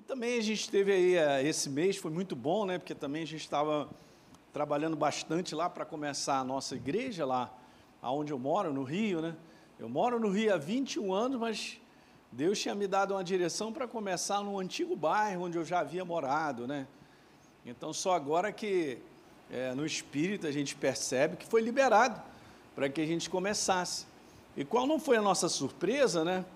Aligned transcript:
E 0.00 0.02
também 0.02 0.38
a 0.38 0.42
gente 0.42 0.70
teve 0.70 0.90
aí 0.90 1.14
eh, 1.14 1.46
esse 1.46 1.68
mês, 1.68 1.98
foi 1.98 2.10
muito 2.10 2.34
bom, 2.34 2.64
né? 2.64 2.78
Porque 2.78 2.94
também 2.94 3.22
a 3.22 3.26
gente 3.26 3.42
estava 3.42 3.86
trabalhando 4.50 4.96
bastante 4.96 5.54
lá 5.54 5.68
para 5.68 5.84
começar 5.84 6.38
a 6.38 6.44
nossa 6.44 6.74
igreja 6.74 7.26
lá, 7.26 7.52
aonde 8.00 8.32
eu 8.32 8.38
moro, 8.38 8.72
no 8.72 8.82
Rio, 8.82 9.20
né? 9.20 9.36
Eu 9.78 9.90
moro 9.90 10.18
no 10.18 10.30
Rio 10.30 10.54
há 10.54 10.56
21 10.56 11.12
anos, 11.12 11.38
mas 11.38 11.78
Deus 12.32 12.58
tinha 12.58 12.74
me 12.74 12.86
dado 12.86 13.12
uma 13.12 13.22
direção 13.22 13.74
para 13.74 13.86
começar 13.86 14.42
no 14.42 14.58
antigo 14.58 14.96
bairro 14.96 15.44
onde 15.44 15.58
eu 15.58 15.66
já 15.66 15.80
havia 15.80 16.02
morado, 16.02 16.66
né? 16.66 16.86
Então 17.66 17.92
só 17.92 18.14
agora 18.14 18.50
que 18.50 18.96
é, 19.50 19.74
no 19.74 19.84
Espírito 19.84 20.46
a 20.46 20.50
gente 20.50 20.74
percebe 20.76 21.36
que 21.36 21.44
foi 21.44 21.60
liberado 21.60 22.22
para 22.74 22.88
que 22.88 23.02
a 23.02 23.06
gente 23.06 23.28
começasse. 23.28 24.06
E 24.56 24.64
qual 24.64 24.86
não 24.86 24.98
foi 24.98 25.18
a 25.18 25.22
nossa 25.22 25.46
surpresa, 25.46 26.24
né? 26.24 26.46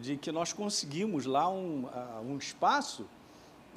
De 0.00 0.16
que 0.16 0.30
nós 0.32 0.52
conseguimos 0.52 1.26
lá 1.26 1.48
um, 1.48 1.88
um 2.24 2.36
espaço, 2.36 3.06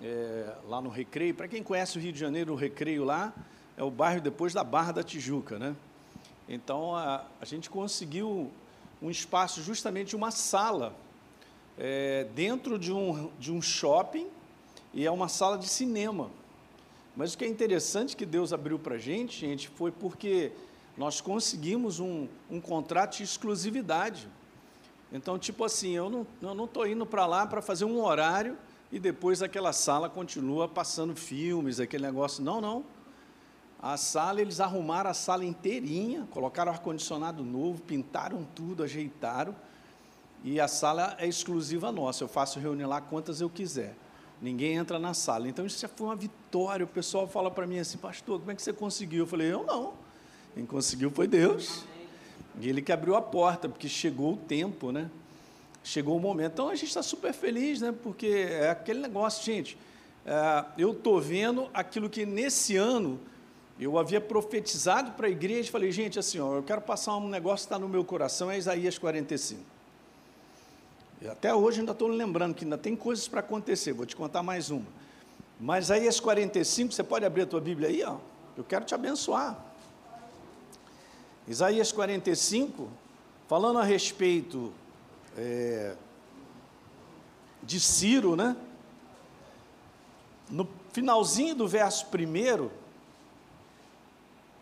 é, 0.02 0.54
lá 0.68 0.82
no 0.82 0.90
Recreio. 0.90 1.34
Para 1.34 1.48
quem 1.48 1.62
conhece 1.62 1.98
o 1.98 2.02
Rio 2.02 2.12
de 2.12 2.20
Janeiro, 2.20 2.54
o 2.54 2.56
Recreio 2.56 3.04
lá 3.04 3.34
é 3.78 3.84
o 3.84 3.92
bairro 3.92 4.22
depois 4.22 4.54
da 4.54 4.64
Barra 4.64 4.92
da 4.92 5.04
Tijuca, 5.04 5.58
né? 5.58 5.76
Então 6.48 6.96
a, 6.96 7.26
a 7.40 7.46
gente 7.46 7.70
conseguiu 7.70 8.52
um 9.02 9.10
espaço, 9.10 9.62
justamente 9.62 10.16
uma 10.16 10.32
sala, 10.32 10.96
é, 11.78 12.26
dentro 12.36 12.78
de 12.78 12.92
um, 12.92 13.30
de 13.40 13.52
um 13.52 13.62
shopping, 13.62 14.28
e 14.94 15.06
é 15.06 15.12
uma 15.12 15.28
sala 15.28 15.58
de 15.58 15.68
cinema. 15.68 16.30
Mas 17.16 17.34
o 17.34 17.38
que 17.38 17.46
é 17.46 17.48
interessante 17.48 18.16
que 18.16 18.26
Deus 18.26 18.52
abriu 18.52 18.80
para 18.80 18.96
a 18.96 18.98
gente, 18.98 19.40
gente, 19.40 19.70
foi 19.70 19.92
porque 19.92 20.52
nós 20.98 21.22
conseguimos 21.22 22.00
um, 22.00 22.28
um 22.50 22.60
contrato 22.60 23.18
de 23.18 23.24
exclusividade. 23.24 24.28
Então, 25.12 25.40
tipo 25.40 25.64
assim, 25.64 25.92
eu 25.92 26.10
não 26.42 26.66
estou 26.66 26.88
indo 26.88 27.06
para 27.06 27.26
lá 27.26 27.46
para 27.48 27.62
fazer 27.62 27.86
um 27.86 28.04
horário 28.04 28.58
e 28.92 29.00
depois 29.00 29.42
aquela 29.42 29.74
sala 29.74 30.10
continua 30.10 30.68
passando 30.68 31.16
filmes, 31.16 31.80
aquele 31.80 32.06
negócio. 32.06 32.44
Não, 32.44 32.62
não. 32.62 32.84
A 33.82 33.96
sala, 33.98 34.42
eles 34.42 34.60
arrumaram 34.60 35.10
a 35.10 35.14
sala 35.14 35.46
inteirinha, 35.46 36.28
colocaram 36.32 36.72
ar-condicionado 36.72 37.44
novo, 37.44 37.82
pintaram 37.82 38.46
tudo, 38.54 38.84
ajeitaram. 38.84 39.56
E 40.44 40.60
a 40.60 40.68
sala 40.68 41.16
é 41.18 41.28
exclusiva 41.28 41.92
nossa. 41.92 42.24
Eu 42.24 42.28
faço 42.28 42.60
reunião 42.60 42.90
lá 42.90 43.02
quantas 43.02 43.42
eu 43.42 43.50
quiser. 43.50 43.96
Ninguém 44.42 44.76
entra 44.76 45.00
na 45.00 45.14
sala. 45.14 45.48
Então 45.48 45.66
isso 45.66 45.80
já 45.80 45.88
foi 45.88 46.08
uma 46.08 46.16
vitória. 46.16 46.84
O 46.84 46.88
pessoal 46.88 47.28
fala 47.28 47.50
para 47.50 47.66
mim 47.66 47.80
assim, 47.80 47.98
pastor, 47.98 48.40
como 48.40 48.52
é 48.52 48.56
que 48.56 48.62
você 48.62 48.72
conseguiu? 48.72 49.24
Eu 49.24 49.28
falei, 49.28 49.52
eu 49.52 49.66
não. 49.66 49.94
Quem 50.54 50.66
conseguiu 50.66 51.10
foi 51.10 51.28
Deus. 51.28 51.84
E 52.60 52.68
ele 52.68 52.82
que 52.82 52.92
abriu 52.92 53.16
a 53.16 53.22
porta, 53.22 53.70
porque 53.70 53.88
chegou 53.88 54.34
o 54.34 54.38
tempo, 54.38 54.92
né? 54.92 55.10
Chegou 55.84 56.18
o 56.18 56.20
momento. 56.20 56.54
Então 56.54 56.70
a 56.70 56.76
gente 56.76 56.90
está 56.90 57.02
super 57.02 57.34
feliz, 57.34 57.80
né? 57.80 57.94
Porque 58.04 58.28
é 58.28 58.70
aquele 58.70 59.00
negócio, 59.00 59.44
gente. 59.44 59.78
É, 60.26 60.66
eu 60.78 60.92
estou 60.92 61.22
vendo 61.22 61.70
aquilo 61.74 62.10
que 62.10 62.26
nesse 62.26 62.76
ano 62.76 63.20
eu 63.80 63.98
havia 63.98 64.20
profetizado 64.20 65.12
para 65.14 65.28
a 65.28 65.30
igreja. 65.30 65.72
Falei, 65.72 65.92
gente, 65.92 66.20
assim, 66.20 66.40
ó, 66.40 66.56
eu 66.56 66.64
quero 66.64 66.82
passar 66.82 67.16
um 67.16 67.30
negócio 67.30 67.66
que 67.66 67.74
está 67.74 67.80
no 67.80 67.88
meu 67.88 68.04
coração, 68.04 68.52
é 68.52 68.58
Isaías 68.58 68.98
45. 68.98 69.62
E 71.22 71.28
até 71.28 71.54
hoje 71.54 71.80
ainda 71.80 71.94
estou 71.94 72.08
lembrando 72.08 72.54
que 72.54 72.66
ainda 72.66 72.78
tem 72.78 72.96
coisas 72.96 73.28
para 73.28 73.40
acontecer. 73.40 73.94
Vou 73.94 74.06
te 74.06 74.16
contar 74.16 74.44
mais 74.44 74.70
uma. 74.70 74.86
Mas 75.60 75.86
Isaías 75.86 76.20
45, 76.20 76.94
você 76.94 77.04
pode 77.04 77.26
abrir 77.26 77.44
a 77.44 77.46
tua 77.46 77.62
Bíblia 77.62 77.90
aí, 77.90 78.04
ó. 78.04 78.18
Eu 78.58 78.64
quero 78.64 78.84
te 78.84 78.94
abençoar. 78.94 79.69
Isaías 81.50 81.92
45, 81.92 82.88
falando 83.48 83.80
a 83.80 83.84
respeito 83.84 84.72
é, 85.36 85.96
de 87.64 87.80
Ciro, 87.80 88.36
né? 88.36 88.56
No 90.48 90.70
finalzinho 90.94 91.56
do 91.56 91.68
verso 91.68 92.06
primeiro, 92.06 92.72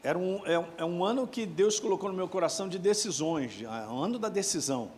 era 0.01 0.17
um, 0.17 0.37
é, 0.45 0.65
é 0.77 0.85
um 0.85 1.03
ano 1.03 1.27
que 1.27 1.45
Deus 1.45 1.77
colocou 1.77 2.09
no 2.09 2.15
meu 2.15 2.29
coração 2.29 2.69
de 2.69 2.79
decisões, 2.79 3.61
é 3.61 3.87
um 3.89 4.01
ano 4.01 4.17
da 4.17 4.29
decisão. 4.29 4.89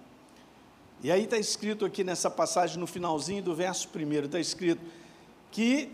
E 1.01 1.11
aí 1.11 1.23
está 1.23 1.39
escrito 1.39 1.85
aqui 1.85 2.03
nessa 2.03 2.29
passagem, 2.29 2.77
no 2.77 2.85
finalzinho 2.85 3.41
do 3.41 3.55
verso 3.55 3.87
primeiro, 3.87 4.27
está 4.27 4.39
escrito 4.39 4.81
que 5.49 5.89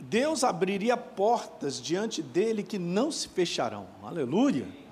Deus 0.00 0.42
abriria 0.42 0.96
portas 0.96 1.80
diante 1.80 2.24
dele 2.24 2.64
que 2.64 2.76
não 2.76 3.12
se 3.12 3.28
fecharão. 3.28 3.86
Aleluia! 4.02 4.87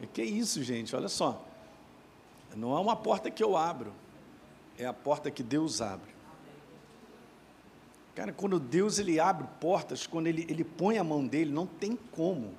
E 0.00 0.06
que 0.06 0.22
isso, 0.22 0.62
gente? 0.62 0.94
Olha 0.94 1.08
só. 1.08 1.44
Não 2.54 2.76
é 2.76 2.80
uma 2.80 2.96
porta 2.96 3.30
que 3.30 3.42
eu 3.42 3.56
abro, 3.56 3.92
é 4.78 4.86
a 4.86 4.92
porta 4.92 5.30
que 5.30 5.42
Deus 5.42 5.80
abre. 5.82 6.16
Cara, 8.14 8.32
quando 8.32 8.58
Deus 8.58 8.98
ele 8.98 9.20
abre 9.20 9.46
portas, 9.60 10.06
quando 10.06 10.26
ele, 10.26 10.46
ele 10.48 10.64
põe 10.64 10.96
a 10.96 11.04
mão 11.04 11.26
dele, 11.26 11.52
não 11.52 11.66
tem 11.66 11.98
como. 12.12 12.54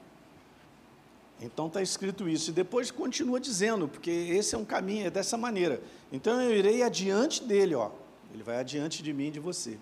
Então 1.42 1.66
está 1.66 1.82
escrito 1.82 2.30
isso. 2.30 2.52
E 2.52 2.54
depois 2.54 2.92
continua 2.92 3.40
dizendo, 3.40 3.88
porque 3.88 4.12
esse 4.12 4.54
é 4.54 4.58
um 4.58 4.66
caminho, 4.66 5.08
é 5.08 5.10
dessa 5.10 5.36
maneira. 5.36 5.82
Então 6.12 6.40
eu 6.40 6.56
irei 6.56 6.84
adiante 6.84 7.44
dele, 7.44 7.74
ó. 7.74 7.90
Ele 8.34 8.44
vai 8.44 8.58
adiante 8.60 9.02
de 9.02 9.12
mim 9.12 9.28
e 9.28 9.32
de 9.32 9.40
você. 9.40 9.80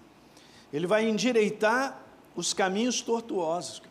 Ele 0.71 0.87
vai 0.87 1.07
endireitar 1.07 2.01
os 2.35 2.53
caminhos 2.53 3.01
tortuosos. 3.01 3.81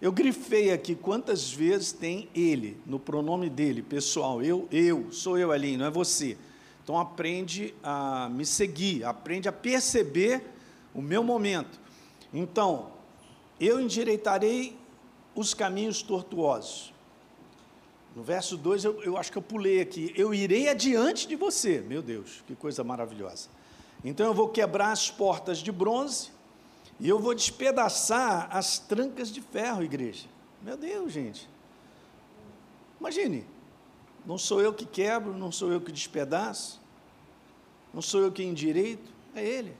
Eu 0.00 0.12
grifei 0.12 0.70
aqui 0.70 0.94
quantas 0.94 1.50
vezes 1.50 1.90
tem 1.90 2.28
ele, 2.34 2.78
no 2.84 2.98
pronome 2.98 3.48
dele, 3.48 3.82
pessoal. 3.82 4.42
Eu, 4.42 4.68
eu, 4.70 5.10
sou 5.10 5.38
eu 5.38 5.50
ali, 5.50 5.76
não 5.76 5.86
é 5.86 5.90
você. 5.90 6.36
Então 6.84 6.98
aprende 6.98 7.74
a 7.82 8.28
me 8.28 8.44
seguir, 8.44 9.04
aprende 9.04 9.48
a 9.48 9.52
perceber 9.52 10.42
o 10.94 11.00
meu 11.00 11.24
momento. 11.24 11.80
Então, 12.32 12.92
eu 13.58 13.80
endireitarei 13.80 14.78
os 15.34 15.54
caminhos 15.54 16.02
tortuosos. 16.02 16.92
No 18.14 18.22
verso 18.22 18.56
2, 18.56 18.84
eu, 18.84 19.02
eu 19.02 19.16
acho 19.16 19.32
que 19.32 19.38
eu 19.38 19.42
pulei 19.42 19.80
aqui. 19.80 20.12
Eu 20.14 20.32
irei 20.32 20.68
adiante 20.68 21.26
de 21.26 21.36
você. 21.36 21.80
Meu 21.80 22.02
Deus, 22.02 22.42
que 22.46 22.54
coisa 22.54 22.84
maravilhosa. 22.84 23.48
Então 24.04 24.26
eu 24.26 24.34
vou 24.34 24.48
quebrar 24.48 24.92
as 24.92 25.10
portas 25.10 25.58
de 25.58 25.72
bronze 25.72 26.35
e 26.98 27.08
eu 27.08 27.18
vou 27.18 27.34
despedaçar 27.34 28.48
as 28.50 28.78
trancas 28.78 29.30
de 29.30 29.40
ferro, 29.40 29.82
igreja. 29.82 30.26
Meu 30.62 30.76
Deus, 30.76 31.12
gente. 31.12 31.48
Imagine, 32.98 33.44
não 34.24 34.38
sou 34.38 34.60
eu 34.60 34.72
que 34.72 34.86
quebro, 34.86 35.36
não 35.36 35.52
sou 35.52 35.70
eu 35.70 35.80
que 35.80 35.92
despedaço, 35.92 36.80
não 37.92 38.00
sou 38.00 38.22
eu 38.22 38.32
que 38.32 38.42
endireito, 38.42 39.10
é 39.34 39.44
Ele. 39.44 39.74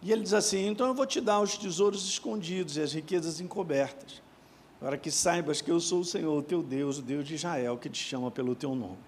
E 0.00 0.10
ele 0.10 0.22
diz 0.22 0.34
assim: 0.34 0.66
então 0.66 0.88
eu 0.88 0.94
vou 0.94 1.06
te 1.06 1.20
dar 1.20 1.40
os 1.40 1.56
tesouros 1.56 2.04
escondidos 2.08 2.76
e 2.76 2.82
as 2.82 2.92
riquezas 2.92 3.40
encobertas, 3.40 4.20
para 4.80 4.96
que 4.96 5.10
saibas 5.10 5.60
que 5.60 5.70
eu 5.70 5.78
sou 5.78 6.00
o 6.00 6.04
Senhor, 6.04 6.36
o 6.36 6.42
teu 6.42 6.62
Deus, 6.62 6.98
o 6.98 7.02
Deus 7.02 7.26
de 7.26 7.34
Israel, 7.34 7.78
que 7.78 7.88
te 7.88 8.02
chama 8.02 8.30
pelo 8.30 8.54
teu 8.54 8.74
nome. 8.74 8.98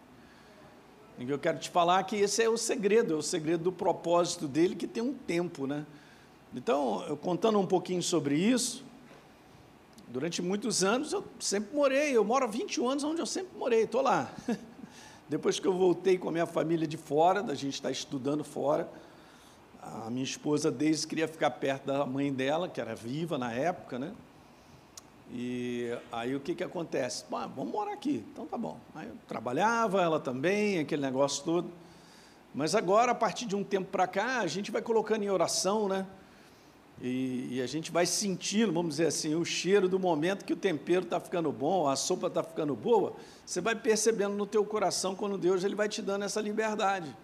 E 1.18 1.28
eu 1.28 1.38
quero 1.38 1.58
te 1.58 1.70
falar 1.70 2.02
que 2.04 2.16
esse 2.16 2.42
é 2.42 2.48
o 2.48 2.56
segredo, 2.56 3.14
é 3.14 3.16
o 3.16 3.22
segredo 3.22 3.64
do 3.64 3.72
propósito 3.72 4.48
dele, 4.48 4.74
que 4.74 4.86
tem 4.86 5.02
um 5.02 5.14
tempo, 5.14 5.66
né? 5.66 5.86
Então, 6.54 7.18
contando 7.20 7.58
um 7.58 7.66
pouquinho 7.66 8.00
sobre 8.00 8.36
isso, 8.36 8.84
durante 10.06 10.40
muitos 10.40 10.84
anos 10.84 11.12
eu 11.12 11.24
sempre 11.40 11.74
morei, 11.74 12.16
eu 12.16 12.24
moro 12.24 12.44
há 12.44 12.48
21 12.48 12.90
anos 12.90 13.02
onde 13.02 13.20
eu 13.20 13.26
sempre 13.26 13.58
morei, 13.58 13.82
estou 13.82 14.00
lá. 14.00 14.32
Depois 15.28 15.58
que 15.58 15.66
eu 15.66 15.72
voltei 15.72 16.16
com 16.16 16.28
a 16.28 16.32
minha 16.32 16.46
família 16.46 16.86
de 16.86 16.96
fora, 16.96 17.42
da 17.42 17.56
gente 17.56 17.74
estar 17.74 17.88
tá 17.88 17.92
estudando 17.92 18.44
fora, 18.44 18.88
a 19.82 20.08
minha 20.08 20.22
esposa 20.22 20.70
desde 20.70 21.08
queria 21.08 21.26
ficar 21.26 21.50
perto 21.50 21.86
da 21.86 22.06
mãe 22.06 22.32
dela, 22.32 22.68
que 22.68 22.80
era 22.80 22.94
viva 22.94 23.36
na 23.36 23.52
época, 23.52 23.98
né? 23.98 24.12
E 25.32 25.90
aí 26.12 26.36
o 26.36 26.40
que, 26.40 26.54
que 26.54 26.62
acontece? 26.62 27.24
Bom, 27.28 27.48
vamos 27.48 27.72
morar 27.72 27.94
aqui, 27.94 28.24
então 28.32 28.46
tá 28.46 28.56
bom. 28.56 28.78
Aí 28.94 29.08
eu 29.08 29.16
trabalhava, 29.26 30.00
ela 30.00 30.20
também, 30.20 30.78
aquele 30.78 31.02
negócio 31.02 31.42
todo. 31.42 31.68
Mas 32.54 32.76
agora, 32.76 33.10
a 33.10 33.14
partir 33.14 33.44
de 33.44 33.56
um 33.56 33.64
tempo 33.64 33.90
para 33.90 34.06
cá, 34.06 34.38
a 34.38 34.46
gente 34.46 34.70
vai 34.70 34.80
colocando 34.80 35.24
em 35.24 35.30
oração, 35.30 35.88
né? 35.88 36.06
E, 37.02 37.48
e, 37.56 37.62
a 37.62 37.66
gente 37.66 37.90
vai 37.90 38.06
sentindo, 38.06 38.72
vamos 38.72 38.96
dizer 38.96 39.08
assim, 39.08 39.34
o 39.34 39.44
cheiro 39.44 39.88
do 39.88 39.98
momento 39.98 40.44
que 40.44 40.52
o 40.52 40.56
tempero 40.56 41.02
está 41.02 41.18
ficando 41.18 41.50
bom, 41.50 41.88
a 41.88 41.96
sopa 41.96 42.28
está 42.28 42.42
ficando 42.42 42.74
boa, 42.74 43.14
você 43.44 43.60
vai 43.60 43.74
percebendo 43.74 44.34
no 44.34 44.46
teu 44.46 44.64
coração 44.64 45.14
quando 45.14 45.36
Deus 45.36 45.64
ele 45.64 45.74
vai 45.74 45.88
te 45.88 46.00
dando 46.00 46.24
essa 46.24 46.40
liberdade. 46.40 47.14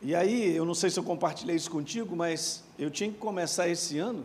E 0.00 0.14
aí, 0.14 0.56
eu 0.56 0.64
não 0.64 0.74
sei 0.74 0.88
se 0.88 0.98
eu 0.98 1.04
compartilhei 1.04 1.56
isso 1.56 1.70
contigo, 1.70 2.14
mas 2.16 2.62
eu 2.78 2.90
tinha 2.90 3.10
que 3.10 3.18
começar 3.18 3.68
esse 3.68 3.98
ano, 3.98 4.24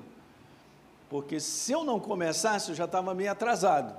porque 1.09 1.39
se 1.39 1.71
eu 1.71 1.83
não 1.83 1.99
começasse, 1.99 2.69
eu 2.69 2.75
já 2.75 2.85
estava 2.85 3.13
meio 3.13 3.31
atrasado. 3.31 3.95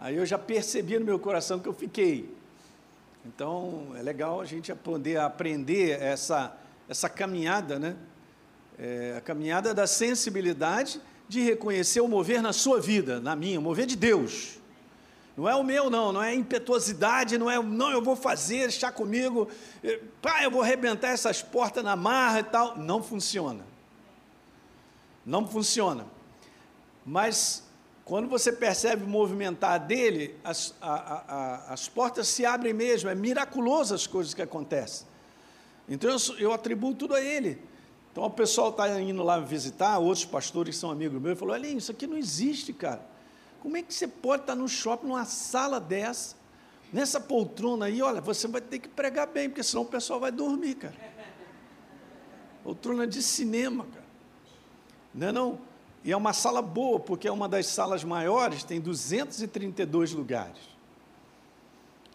Aí 0.00 0.16
eu 0.16 0.24
já 0.24 0.38
percebi 0.38 0.98
no 0.98 1.04
meu 1.04 1.18
coração 1.18 1.58
que 1.58 1.68
eu 1.68 1.72
fiquei. 1.72 2.34
Então, 3.26 3.88
é 3.96 4.02
legal 4.02 4.40
a 4.40 4.44
gente 4.44 4.72
poder 4.76 5.18
aprender 5.18 6.00
essa, 6.00 6.56
essa 6.88 7.08
caminhada, 7.08 7.78
né? 7.78 7.96
É, 8.78 9.14
a 9.16 9.20
caminhada 9.20 9.74
da 9.74 9.86
sensibilidade 9.86 11.00
de 11.28 11.40
reconhecer 11.42 12.00
o 12.00 12.08
mover 12.08 12.40
na 12.40 12.52
sua 12.52 12.80
vida, 12.80 13.20
na 13.20 13.34
minha, 13.34 13.58
o 13.58 13.62
mover 13.62 13.86
de 13.86 13.96
Deus. 13.96 14.58
Não 15.36 15.48
é 15.48 15.54
o 15.54 15.62
meu, 15.62 15.88
não, 15.88 16.12
não 16.12 16.22
é 16.22 16.34
impetuosidade, 16.34 17.38
não 17.38 17.50
é, 17.50 17.62
não, 17.62 17.90
eu 17.90 18.02
vou 18.02 18.16
fazer, 18.16 18.62
deixar 18.62 18.90
comigo, 18.90 19.48
eh, 19.84 20.00
pá, 20.20 20.42
eu 20.42 20.50
vou 20.50 20.62
arrebentar 20.62 21.10
essas 21.10 21.42
portas 21.42 21.84
na 21.84 21.94
marra 21.94 22.40
e 22.40 22.44
tal. 22.44 22.76
Não 22.76 23.02
funciona. 23.02 23.64
Não 25.24 25.46
funciona. 25.46 26.06
Mas 27.06 27.62
quando 28.04 28.26
você 28.26 28.50
percebe 28.50 29.04
o 29.04 29.06
movimentar 29.06 29.78
dele, 29.78 30.34
as, 30.42 30.74
a, 30.80 30.92
a, 30.92 31.24
a, 31.28 31.72
as 31.72 31.88
portas 31.88 32.26
se 32.26 32.44
abrem 32.44 32.72
mesmo, 32.72 33.08
é 33.08 33.14
miraculoso 33.14 33.94
as 33.94 34.06
coisas 34.08 34.34
que 34.34 34.42
acontecem. 34.42 35.06
Então 35.88 36.10
eu, 36.10 36.38
eu 36.38 36.52
atribuo 36.52 36.94
tudo 36.94 37.14
a 37.14 37.20
ele. 37.20 37.62
Então 38.12 38.24
o 38.24 38.30
pessoal 38.30 38.70
está 38.70 39.00
indo 39.00 39.22
lá 39.22 39.38
visitar, 39.38 39.98
outros 39.98 40.24
pastores 40.24 40.74
que 40.74 40.80
são 40.80 40.90
amigos 40.90 41.20
meus, 41.20 41.38
falou: 41.38 41.54
Olha, 41.54 41.66
isso 41.66 41.92
aqui 41.92 42.06
não 42.06 42.16
existe, 42.16 42.72
cara. 42.72 43.00
Como 43.60 43.76
é 43.76 43.82
que 43.82 43.92
você 43.92 44.06
pode 44.06 44.42
estar 44.42 44.54
tá 44.54 44.58
no 44.58 44.68
shopping, 44.68 45.06
numa 45.08 45.24
sala 45.24 45.80
dessa, 45.80 46.36
nessa 46.92 47.20
poltrona 47.20 47.86
aí? 47.86 48.00
Olha, 48.00 48.20
você 48.20 48.46
vai 48.46 48.60
ter 48.60 48.78
que 48.78 48.88
pregar 48.88 49.26
bem, 49.26 49.48
porque 49.48 49.62
senão 49.62 49.82
o 49.82 49.86
pessoal 49.86 50.20
vai 50.20 50.30
dormir, 50.30 50.74
cara. 50.76 50.94
Poltrona 52.62 53.06
de 53.06 53.22
cinema, 53.22 53.84
cara. 53.84 54.06
Não 55.14 55.28
é 55.28 55.32
não? 55.32 55.60
E 56.04 56.12
é 56.12 56.16
uma 56.16 56.32
sala 56.32 56.62
boa, 56.62 57.00
porque 57.00 57.26
é 57.26 57.32
uma 57.32 57.48
das 57.48 57.66
salas 57.66 58.04
maiores, 58.04 58.62
tem 58.62 58.80
232 58.80 60.12
lugares. 60.12 60.78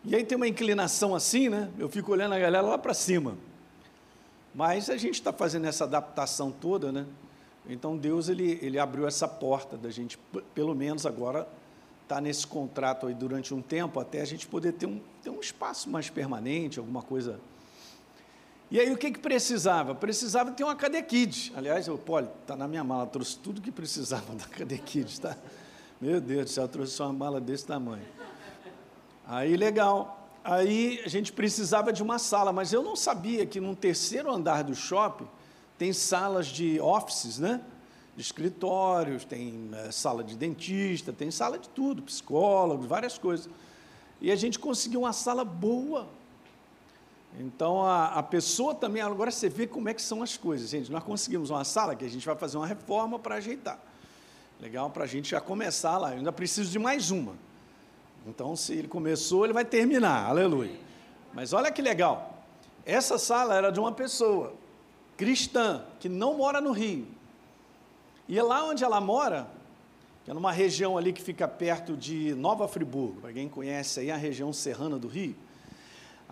E 0.05 0.15
aí 0.15 0.23
tem 0.23 0.35
uma 0.35 0.47
inclinação 0.47 1.15
assim, 1.15 1.49
né? 1.49 1.69
Eu 1.77 1.87
fico 1.87 2.11
olhando 2.11 2.33
a 2.33 2.39
galera 2.39 2.65
lá 2.65 2.77
para 2.77 2.93
cima. 2.93 3.37
Mas 4.53 4.89
a 4.89 4.97
gente 4.97 5.15
está 5.15 5.33
fazendo 5.33 5.65
essa 5.65 5.83
adaptação 5.83 6.51
toda, 6.51 6.91
né? 6.91 7.05
Então 7.67 7.97
Deus 7.97 8.29
ele, 8.29 8.59
ele 8.61 8.77
abriu 8.77 9.07
essa 9.07 9.27
porta 9.27 9.77
da 9.77 9.89
gente, 9.89 10.17
pelo 10.53 10.75
menos 10.75 11.05
agora, 11.05 11.47
estar 12.03 12.15
tá 12.15 12.21
nesse 12.21 12.45
contrato 12.45 13.07
aí 13.07 13.13
durante 13.13 13.53
um 13.53 13.61
tempo, 13.61 14.00
até 14.00 14.21
a 14.21 14.25
gente 14.25 14.47
poder 14.47 14.73
ter 14.73 14.85
um, 14.85 15.00
ter 15.21 15.29
um 15.29 15.39
espaço 15.39 15.89
mais 15.89 16.09
permanente, 16.09 16.77
alguma 16.77 17.01
coisa 17.01 17.39
e 18.73 18.79
aí 18.79 18.91
o 18.91 18.97
que, 18.97 19.11
que 19.11 19.19
precisava? 19.19 19.94
Precisava 19.94 20.51
ter 20.51 20.63
uma 20.63 20.75
Cadequides. 20.75 21.51
Aliás, 21.55 21.88
o 21.88 21.95
Poli, 21.95 22.27
está 22.41 22.55
na 22.55 22.67
minha 22.67 22.83
mala, 22.83 23.05
trouxe 23.05 23.38
tudo 23.38 23.61
que 23.61 23.71
precisava 23.71 24.33
da 24.33 24.45
Cadequides, 24.45 25.19
tá? 25.19 25.38
Meu 26.01 26.19
Deus 26.19 26.45
do 26.45 26.50
céu, 26.50 26.67
trouxe 26.67 27.00
uma 27.00 27.13
mala 27.13 27.39
desse 27.39 27.67
tamanho. 27.67 28.01
Aí, 29.27 29.55
legal. 29.55 30.22
Aí 30.43 31.01
a 31.05 31.09
gente 31.09 31.31
precisava 31.31 31.93
de 31.93 32.03
uma 32.03 32.19
sala, 32.19 32.51
mas 32.51 32.73
eu 32.73 32.83
não 32.83 32.95
sabia 32.95 33.45
que 33.45 33.61
no 33.61 33.75
terceiro 33.75 34.31
andar 34.31 34.63
do 34.63 34.75
shopping 34.75 35.27
tem 35.77 35.93
salas 35.93 36.47
de 36.47 36.79
offices, 36.81 37.39
né? 37.39 37.61
De 38.15 38.21
escritórios, 38.21 39.23
tem 39.23 39.69
é, 39.73 39.91
sala 39.91 40.23
de 40.23 40.35
dentista, 40.35 41.13
tem 41.13 41.31
sala 41.31 41.57
de 41.57 41.69
tudo, 41.69 42.01
psicólogo, 42.03 42.83
várias 42.85 43.17
coisas. 43.17 43.49
E 44.21 44.31
a 44.31 44.35
gente 44.35 44.59
conseguiu 44.59 45.01
uma 45.01 45.13
sala 45.13 45.45
boa, 45.45 46.07
então, 47.39 47.83
a, 47.83 48.07
a, 48.07 48.23
pessoa 48.23 48.75
também, 48.75 49.01
agora 49.01 49.31
você 49.31 49.49
vê 49.49 49.65
como 49.65 49.89
é 49.89 49.93
que 49.93 50.01
são 50.01 50.21
as 50.21 50.37
coisas, 50.37 50.69
gente. 50.69 50.91
Nós 50.91 51.03
conseguimos 51.03 51.49
uma 51.49 51.63
sala 51.63 51.95
que 51.95 52.05
a 52.05 52.09
gente 52.09 52.25
vai 52.25 52.35
fazer 52.35 52.57
uma 52.57 52.67
reforma 52.67 53.17
para 53.17 53.35
ajeitar. 53.35 53.79
Legal, 54.59 54.89
para 54.89 55.05
a 55.05 55.07
gente 55.07 55.31
já 55.31 55.41
começar 55.41 55.97
lá. 55.97 56.11
Eu 56.11 56.17
ainda 56.17 56.31
preciso 56.31 56.71
de 56.71 56.77
mais 56.77 57.09
uma. 57.09 57.33
Então, 58.25 58.55
se 58.55 58.73
ele 58.73 58.87
começou, 58.87 59.43
ele 59.43 59.53
vai 59.53 59.65
terminar. 59.65 60.29
Aleluia. 60.29 60.79
Mas 61.33 61.53
olha 61.53 61.71
que 61.71 61.81
legal. 61.81 62.43
Essa 62.85 63.17
sala 63.17 63.55
era 63.55 63.71
de 63.71 63.79
uma 63.79 63.91
pessoa 63.91 64.53
cristã 65.17 65.83
que 65.99 66.07
não 66.07 66.37
mora 66.37 66.61
no 66.61 66.71
Rio. 66.71 67.07
E 68.27 68.39
lá 68.41 68.65
onde 68.65 68.83
ela 68.83 69.01
mora, 69.01 69.47
que 70.23 70.31
é 70.31 70.33
numa 70.33 70.51
região 70.51 70.97
ali 70.97 71.11
que 71.11 71.21
fica 71.21 71.47
perto 71.47 71.97
de 71.97 72.33
Nova 72.35 72.67
Friburgo, 72.67 73.21
para 73.21 73.33
quem 73.33 73.49
conhece 73.49 73.99
aí 73.99 74.11
a 74.11 74.17
região 74.17 74.53
serrana 74.53 74.97
do 74.97 75.07
Rio, 75.07 75.35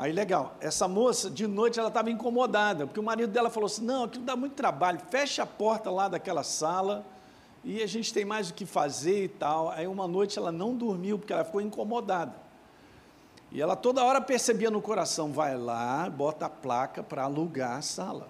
Aí, 0.02 0.12
legal, 0.12 0.56
essa 0.60 0.88
moça, 0.88 1.30
de 1.30 1.46
noite, 1.46 1.78
ela 1.78 1.90
estava 1.90 2.10
incomodada, 2.10 2.88
porque 2.88 3.00
o 3.00 3.04
marido 3.04 3.32
dela 3.32 3.52
falou 3.52 3.68
assim: 3.68 3.86
não, 3.86 4.06
aquilo 4.06 4.24
dá 4.24 4.36
muito 4.36 4.54
trabalho, 4.54 5.00
fecha 5.12 5.44
a 5.44 5.46
porta 5.46 5.92
lá 5.92 6.08
daquela 6.08 6.44
sala 6.44 7.06
e 7.64 7.82
a 7.84 7.88
gente 7.88 8.14
tem 8.14 8.26
mais 8.26 8.50
o 8.50 8.54
que 8.54 8.66
fazer 8.66 9.26
e 9.26 9.28
tal. 9.28 9.70
Aí, 9.70 9.88
uma 9.88 10.08
noite, 10.08 10.38
ela 10.40 10.52
não 10.52 10.76
dormiu, 10.76 11.20
porque 11.20 11.32
ela 11.32 11.44
ficou 11.44 11.62
incomodada. 11.62 12.34
E 13.52 13.62
ela 13.62 13.76
toda 13.76 14.04
hora 14.04 14.20
percebia 14.20 14.72
no 14.72 14.82
coração: 14.82 15.32
vai 15.32 15.58
lá, 15.58 16.10
bota 16.10 16.48
a 16.48 16.50
placa 16.50 17.04
para 17.04 17.24
alugar 17.24 17.78
a 17.78 17.82
sala. 17.82 18.28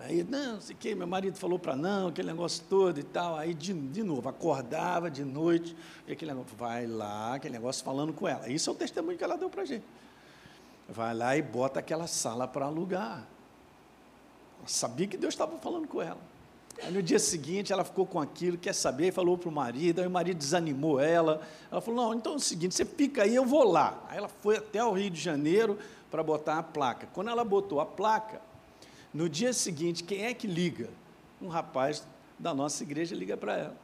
Aí, 0.00 0.22
não, 0.22 0.60
sei 0.60 0.76
que, 0.78 0.94
meu 0.94 1.06
marido 1.06 1.38
falou 1.38 1.58
para 1.58 1.74
não, 1.74 2.08
aquele 2.08 2.28
negócio 2.28 2.62
todo 2.68 3.00
e 3.00 3.02
tal. 3.02 3.36
Aí, 3.36 3.54
de, 3.54 3.72
de 3.72 4.02
novo, 4.02 4.28
acordava 4.28 5.10
de 5.10 5.24
noite, 5.24 5.74
e 6.06 6.12
aquele 6.12 6.32
negócio, 6.32 6.54
vai 6.56 6.86
lá, 6.86 7.34
aquele 7.34 7.54
negócio 7.54 7.82
falando 7.82 8.12
com 8.12 8.28
ela. 8.28 8.48
Isso 8.48 8.68
é 8.68 8.72
o 8.72 8.76
testemunho 8.76 9.16
que 9.16 9.24
ela 9.24 9.38
deu 9.38 9.48
para 9.48 9.62
a 9.62 9.64
gente. 9.64 9.84
Vai 10.88 11.14
lá 11.14 11.36
e 11.36 11.42
bota 11.42 11.80
aquela 11.80 12.06
sala 12.06 12.46
para 12.46 12.66
alugar. 12.66 13.26
Ela 14.58 14.68
sabia 14.68 15.06
que 15.06 15.16
Deus 15.16 15.32
estava 15.32 15.56
falando 15.58 15.88
com 15.88 16.02
ela. 16.02 16.20
Aí 16.82 16.92
no 16.92 17.02
dia 17.02 17.18
seguinte 17.18 17.72
ela 17.72 17.84
ficou 17.84 18.06
com 18.06 18.20
aquilo, 18.20 18.58
quer 18.58 18.74
saber, 18.74 19.12
falou 19.12 19.38
para 19.38 19.48
o 19.48 19.52
marido, 19.52 20.00
aí 20.00 20.06
o 20.06 20.10
marido 20.10 20.36
desanimou 20.36 21.00
ela. 21.00 21.40
Ela 21.70 21.80
falou: 21.80 22.04
Não, 22.04 22.14
então 22.14 22.34
é 22.34 22.36
o 22.36 22.40
seguinte, 22.40 22.74
você 22.74 22.84
fica 22.84 23.22
aí, 23.22 23.34
eu 23.34 23.46
vou 23.46 23.64
lá. 23.64 24.02
Aí 24.08 24.18
ela 24.18 24.28
foi 24.28 24.58
até 24.58 24.84
o 24.84 24.92
Rio 24.92 25.10
de 25.10 25.20
Janeiro 25.20 25.78
para 26.10 26.22
botar 26.22 26.58
a 26.58 26.62
placa. 26.62 27.08
Quando 27.12 27.30
ela 27.30 27.44
botou 27.44 27.80
a 27.80 27.86
placa, 27.86 28.40
no 29.12 29.28
dia 29.28 29.52
seguinte, 29.52 30.04
quem 30.04 30.26
é 30.26 30.34
que 30.34 30.46
liga? 30.46 30.90
Um 31.40 31.48
rapaz 31.48 32.06
da 32.38 32.54
nossa 32.54 32.82
igreja 32.82 33.14
liga 33.14 33.36
para 33.36 33.56
ela, 33.56 33.76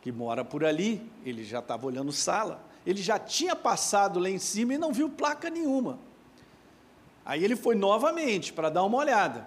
que 0.00 0.10
mora 0.10 0.44
por 0.44 0.64
ali, 0.64 1.06
ele 1.24 1.44
já 1.44 1.58
estava 1.58 1.86
olhando 1.86 2.12
sala, 2.12 2.64
ele 2.86 3.02
já 3.02 3.18
tinha 3.18 3.54
passado 3.54 4.18
lá 4.18 4.30
em 4.30 4.38
cima 4.38 4.74
e 4.74 4.78
não 4.78 4.92
viu 4.92 5.10
placa 5.10 5.50
nenhuma. 5.50 5.98
Aí 7.24 7.42
ele 7.42 7.56
foi 7.56 7.74
novamente 7.74 8.52
para 8.52 8.68
dar 8.68 8.82
uma 8.84 8.98
olhada. 8.98 9.46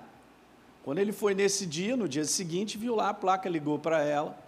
Quando 0.88 1.00
ele 1.00 1.12
foi 1.12 1.36
nesse 1.36 1.66
dia, 1.66 1.98
no 1.98 2.08
dia 2.08 2.24
seguinte, 2.24 2.78
viu 2.78 2.96
lá 2.96 3.10
a 3.10 3.14
placa, 3.14 3.50
ligou 3.50 3.78
para 3.78 4.02
ela, 4.02 4.40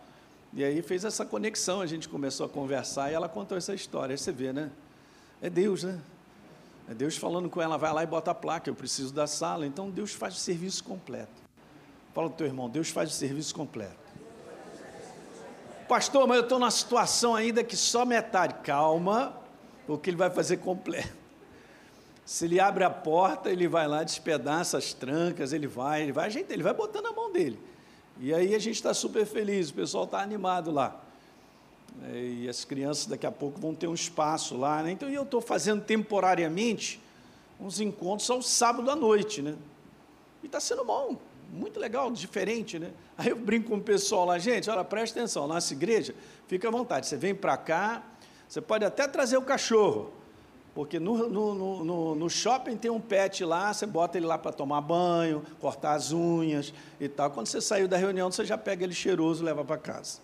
e 0.54 0.64
aí 0.64 0.82
fez 0.82 1.04
essa 1.04 1.26
conexão, 1.26 1.82
a 1.82 1.86
gente 1.86 2.08
começou 2.08 2.46
a 2.46 2.50
conversar 2.50 3.12
e 3.12 3.14
ela 3.14 3.28
contou 3.28 3.58
essa 3.58 3.74
história. 3.74 4.14
Aí 4.14 4.18
você 4.18 4.32
vê, 4.32 4.54
né? 4.54 4.72
É 5.42 5.50
Deus, 5.50 5.84
né? 5.84 6.00
É 6.90 6.94
Deus 6.94 7.18
falando 7.18 7.50
com 7.50 7.62
ela, 7.62 7.78
vai 7.78 7.92
lá 7.92 8.04
e 8.04 8.08
bota 8.08 8.32
a 8.32 8.34
placa, 8.34 8.70
eu 8.70 8.74
preciso 8.74 9.14
da 9.14 9.28
sala. 9.28 9.68
Então 9.68 9.90
Deus 9.90 10.14
faz 10.14 10.34
o 10.34 10.38
serviço 10.38 10.82
completo. 10.82 11.28
Fala 12.14 12.30
para 12.30 12.36
o 12.36 12.38
teu 12.38 12.48
irmão, 12.48 12.70
Deus 12.70 12.88
faz 12.88 13.10
o 13.10 13.14
serviço 13.14 13.54
completo. 13.54 14.00
Pastor, 15.90 16.26
mas 16.26 16.38
eu 16.38 16.44
estou 16.44 16.58
numa 16.58 16.72
situação 16.72 17.36
ainda 17.36 17.66
que 17.66 17.76
só 17.76 18.06
metade. 18.06 18.54
Calma, 18.64 19.38
porque 19.86 20.10
ele 20.10 20.16
vai 20.16 20.30
fazer 20.30 20.56
completo. 20.56 21.19
Se 22.30 22.46
ele 22.46 22.60
abre 22.60 22.84
a 22.84 22.92
porta, 22.92 23.50
ele 23.50 23.68
vai 23.68 23.88
lá, 23.88 24.04
despedaça 24.04 24.78
as 24.78 24.94
trancas, 24.94 25.52
ele 25.52 25.66
vai, 25.66 26.04
ele 26.04 26.12
vai 26.12 26.28
ajeitar, 26.28 26.52
ele 26.52 26.62
vai 26.62 26.76
botando 26.76 27.07
a 27.07 27.12
mão 27.12 27.31
dele. 27.31 27.59
E 28.19 28.31
aí 28.31 28.54
a 28.54 28.59
gente 28.59 28.76
está 28.76 28.94
super 28.94 29.26
feliz, 29.26 29.71
o 29.71 29.74
pessoal 29.74 30.04
está 30.04 30.21
animado 30.21 30.69
lá. 30.69 31.02
E 32.14 32.48
as 32.48 32.64
crianças 32.64 33.07
daqui 33.07 33.26
a 33.26 33.31
pouco 33.31 33.59
vão 33.59 33.74
ter 33.74 33.88
um 33.88 33.95
espaço 33.95 34.56
lá, 34.56 34.83
né? 34.83 34.92
Então 34.92 35.09
eu 35.09 35.24
estou 35.24 35.42
fazendo 35.42 35.81
temporariamente 35.81 37.02
uns 37.59 37.80
encontros 37.80 38.30
ao 38.30 38.44
sábado 38.44 38.92
à 38.92 38.95
noite, 38.95 39.42
né? 39.42 39.56
E 40.44 40.45
está 40.45 40.59
sendo 40.59 40.86
bom, 40.86 41.18
muito 41.52 41.80
legal, 41.80 42.12
diferente, 42.12 42.78
né? 42.78 42.92
Aí 43.18 43.30
eu 43.30 43.38
brinco 43.38 43.69
com 43.69 43.78
o 43.78 43.81
pessoal 43.81 44.26
lá, 44.26 44.38
gente, 44.38 44.69
olha, 44.69 44.83
presta 44.83 45.18
atenção, 45.18 45.48
nossa 45.48 45.74
igreja, 45.74 46.14
fica 46.48 46.68
à 46.68 46.71
vontade, 46.71 47.07
você 47.07 47.18
vem 47.18 47.33
para 47.33 47.57
cá, 47.57 48.04
você 48.48 48.62
pode 48.62 48.86
até 48.86 49.07
trazer 49.07 49.38
o 49.38 49.42
cachorro, 49.42 50.19
porque 50.80 50.98
no, 50.98 51.28
no, 51.28 51.83
no, 51.83 52.16
no, 52.16 52.30
shopping 52.30 52.78
tem 52.78 52.90
um 52.90 53.02
pet 53.02 53.44
lá, 53.44 53.74
você 53.74 53.86
bota 53.86 54.18
ele 54.18 54.26
lá 54.26 54.38
para 54.38 54.54
tomar 54.54 54.80
banho, 54.80 55.44
cortar 55.59 55.92
as 55.92 56.14
unhas 56.14 56.74
e 57.02 57.09
tal. 57.09 57.30
Quando 57.31 57.48
você 57.48 57.59
saiu 57.59 57.86
da 57.86 57.98
reunião, 57.98 58.31
você 58.31 58.45
já 58.45 58.57
pega 58.57 58.86
ele 58.86 58.94
cheiroso 58.94 59.44
e 59.44 59.45
leva 59.45 59.66
para 59.66 59.78
casa. 59.78 60.19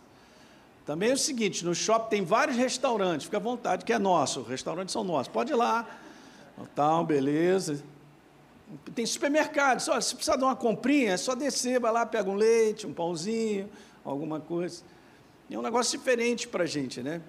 Também 0.85 1.09
é 1.09 1.13
o 1.13 1.17
seguinte, 1.17 1.65
no 1.65 1.75
shopping 1.75 2.09
tem 2.09 2.23
vários 2.23 2.55
restaurantes, 2.55 3.25
fica 3.25 3.35
à 3.35 3.39
vontade, 3.41 3.83
que 3.83 3.91
é 3.91 3.99
nosso, 3.99 4.43
os 4.43 4.47
restaurantes 4.47 4.93
são 4.93 5.03
nossos. 5.03 5.27
Pode 5.27 5.51
ir 5.51 5.55
lá, 5.55 5.85
tal, 6.73 7.05
beleza. 7.05 7.83
Tem 8.95 9.05
supermercados, 9.05 9.89
olha, 9.89 9.99
se 9.99 10.15
precisar 10.15 10.37
de 10.37 10.45
uma 10.45 10.55
comprinha, 10.55 11.11
é 11.11 11.17
só 11.17 11.35
descer, 11.35 11.81
vai 11.81 11.91
lá, 11.91 12.05
pega 12.05 12.29
um 12.29 12.35
leite, 12.35 12.87
um 12.87 12.93
pãozinho, 12.93 13.69
alguma 14.05 14.39
coisa. 14.39 14.83
É 15.51 15.59
um 15.59 15.61
negócio 15.61 15.97
diferente 15.99 16.47
para 16.47 16.63
a 16.63 16.65
gente, 16.65 17.03
né? 17.03 17.21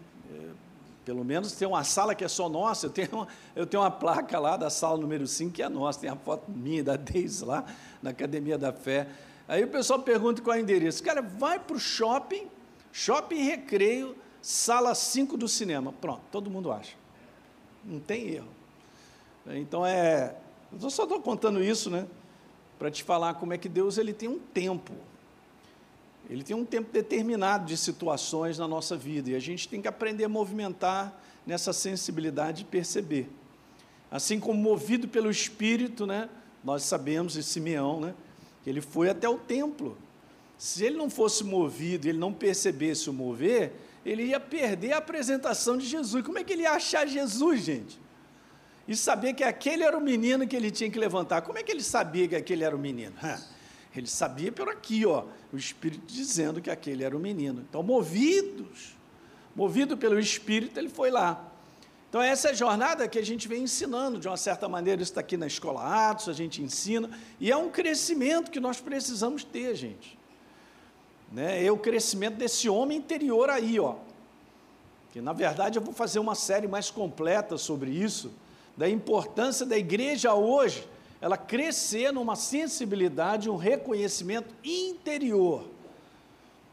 Pelo 1.07 1.25
menos 1.25 1.53
tem 1.53 1.69
uma 1.69 1.85
sala 1.85 2.17
que 2.17 2.25
é 2.25 2.29
só 2.29 2.49
nossa, 2.49 2.87
eu 2.87 2.91
tenho, 2.91 3.09
uma, 3.13 3.29
eu 3.55 3.65
tenho 3.65 3.81
uma 3.81 3.93
placa 3.93 4.41
lá 4.41 4.57
da 4.57 4.69
sala 4.69 4.99
número 4.99 5.25
5 5.25 5.53
que 5.53 5.63
é 5.63 5.69
nossa, 5.69 6.01
tem 6.01 6.11
a 6.11 6.17
foto 6.17 6.51
minha 6.51 6.83
da 6.83 6.97
Deise 6.97 7.45
lá, 7.45 7.65
na 8.03 8.11
Academia 8.11 8.59
da 8.59 8.73
Fé. 8.73 9.07
Aí 9.47 9.63
o 9.63 9.69
pessoal 9.69 10.01
pergunta 10.01 10.43
qual 10.43 10.57
é 10.57 10.59
o 10.59 10.63
endereço. 10.63 11.01
Cara, 11.05 11.23
vai 11.23 11.61
para 11.61 11.77
o 11.77 11.79
shopping, 11.79 12.49
Shopping 12.91 13.45
Recreio, 13.45 14.17
sala 14.43 14.97
5 14.97 15.37
do 15.37 15.47
cinema. 15.47 15.93
Pronto, 15.93 16.23
todo 16.33 16.51
mundo 16.51 16.73
acha. 16.73 16.97
Não 17.85 18.01
tem 18.01 18.31
erro. 18.31 18.49
Então 19.47 19.87
é. 19.87 20.35
Eu 20.73 20.91
só 20.91 21.05
estou 21.05 21.21
contando 21.21 21.63
isso, 21.63 21.89
né? 21.89 22.05
Para 22.81 22.91
te 22.91 23.05
falar 23.05 23.35
como 23.35 23.53
é 23.53 23.59
que 23.59 23.69
Deus 23.69 23.97
ele 23.97 24.13
tem 24.13 24.29
um 24.29 24.41
tempo. 24.41 24.93
Ele 26.29 26.43
tem 26.43 26.57
um 26.57 26.65
tempo 26.65 26.93
determinado 26.93 27.67
de 27.67 27.77
situações 27.77 28.59
na 28.59 28.67
nossa 28.67 28.97
vida 28.97 29.31
e 29.31 29.35
a 29.35 29.39
gente 29.39 29.69
tem 29.69 29.81
que 29.81 29.89
aprender 29.89 30.25
a 30.25 30.29
movimentar 30.29 31.21
nessa 31.47 31.73
sensibilidade 31.73 32.59
de 32.59 32.65
perceber. 32.65 33.29
Assim 34.11 34.41
como 34.41 34.61
movido 34.61 35.07
pelo 35.07 35.31
Espírito, 35.31 36.07
né, 36.07 36.29
nós 36.65 36.83
sabemos, 36.83 37.35
de 37.35 37.43
Simeão, 37.43 38.01
né, 38.01 38.15
que 38.65 38.71
ele 38.71 38.81
foi 38.81 39.09
até 39.09 39.29
o 39.29 39.39
templo. 39.39 39.97
Se 40.59 40.85
ele 40.85 40.97
não 40.97 41.09
fosse 41.09 41.45
movido, 41.45 42.09
ele 42.09 42.19
não 42.19 42.33
percebesse 42.33 43.09
o 43.09 43.13
mover, 43.13 43.73
ele 44.05 44.25
ia 44.25 44.41
perder 44.41 44.93
a 44.93 44.99
apresentação 44.99 45.77
de 45.77 45.87
Jesus. 45.87 46.25
Como 46.25 46.39
é 46.39 46.45
que 46.45 46.53
ele 46.53 46.63
ia 46.63 46.73
achar 46.73 47.07
Jesus, 47.07 47.63
gente? 47.63 48.01
E 48.89 48.97
saber 48.97 49.35
que 49.35 49.45
aquele 49.45 49.83
era 49.83 49.97
o 49.97 50.01
menino 50.01 50.47
que 50.47 50.57
ele 50.57 50.71
tinha 50.71 50.91
que 50.91 50.99
levantar. 50.99 51.43
Como 51.43 51.59
é 51.59 51.63
que 51.63 51.71
ele 51.71 51.83
sabia 51.83 52.27
que 52.27 52.37
aquele 52.37 52.65
era 52.65 52.75
o 52.75 52.79
menino? 52.79 53.15
Ele 54.01 54.07
sabia 54.07 54.53
por 54.53 54.69
aqui, 54.69 55.07
ó, 55.07 55.25
o 55.53 55.57
Espírito 55.57 56.05
dizendo 56.07 56.61
que 56.61 56.71
aquele 56.71 57.03
era 57.05 57.17
o 57.17 57.21
menino. 57.21 57.65
Então, 57.69 57.83
movidos, 57.83 58.97
movido 59.55 59.97
pelo 59.97 60.19
Espírito, 60.19 60.79
ele 60.79 60.89
foi 60.89 61.11
lá. 61.11 61.43
Então, 62.09 62.23
essa 62.23 62.49
é 62.49 62.51
a 62.53 62.55
jornada 62.55 63.09
que 63.09 63.19
a 63.19 63.25
gente 63.25 63.49
vem 63.49 63.65
ensinando, 63.65 64.19
de 64.19 64.29
uma 64.29 64.37
certa 64.37 64.69
maneira, 64.69 65.03
isso 65.03 65.11
está 65.11 65.21
aqui 65.21 65.37
na 65.37 65.47
Escola 65.47 66.11
Atos, 66.11 66.29
a 66.29 66.33
gente 66.33 66.63
ensina, 66.63 67.11
e 67.41 67.51
é 67.51 67.57
um 67.57 67.69
crescimento 67.69 68.51
que 68.51 68.61
nós 68.61 68.81
precisamos 68.81 69.45
ter, 69.45 69.75
gente. 69.75 70.19
Né? 71.33 71.65
É 71.65 71.71
o 71.71 71.77
crescimento 71.77 72.37
desse 72.37 72.69
homem 72.69 72.99
interior 72.99 73.51
aí, 73.51 73.79
ó. 73.81 73.97
Que, 75.13 75.21
na 75.21 75.33
verdade, 75.33 75.79
eu 75.79 75.83
vou 75.83 75.93
fazer 75.93 76.19
uma 76.19 76.35
série 76.35 76.69
mais 76.69 76.91
completa 76.91 77.59
sobre 77.59 77.91
isso, 77.91 78.33
da 78.77 78.89
importância 78.89 79.65
da 79.65 79.77
igreja 79.77 80.35
hoje 80.35 80.87
ela 81.27 81.37
crescer 81.37 82.13
numa 82.13 82.37
sensibilidade, 82.37 83.51
um 83.51 83.57
reconhecimento 83.57 84.55
interior. 84.65 85.69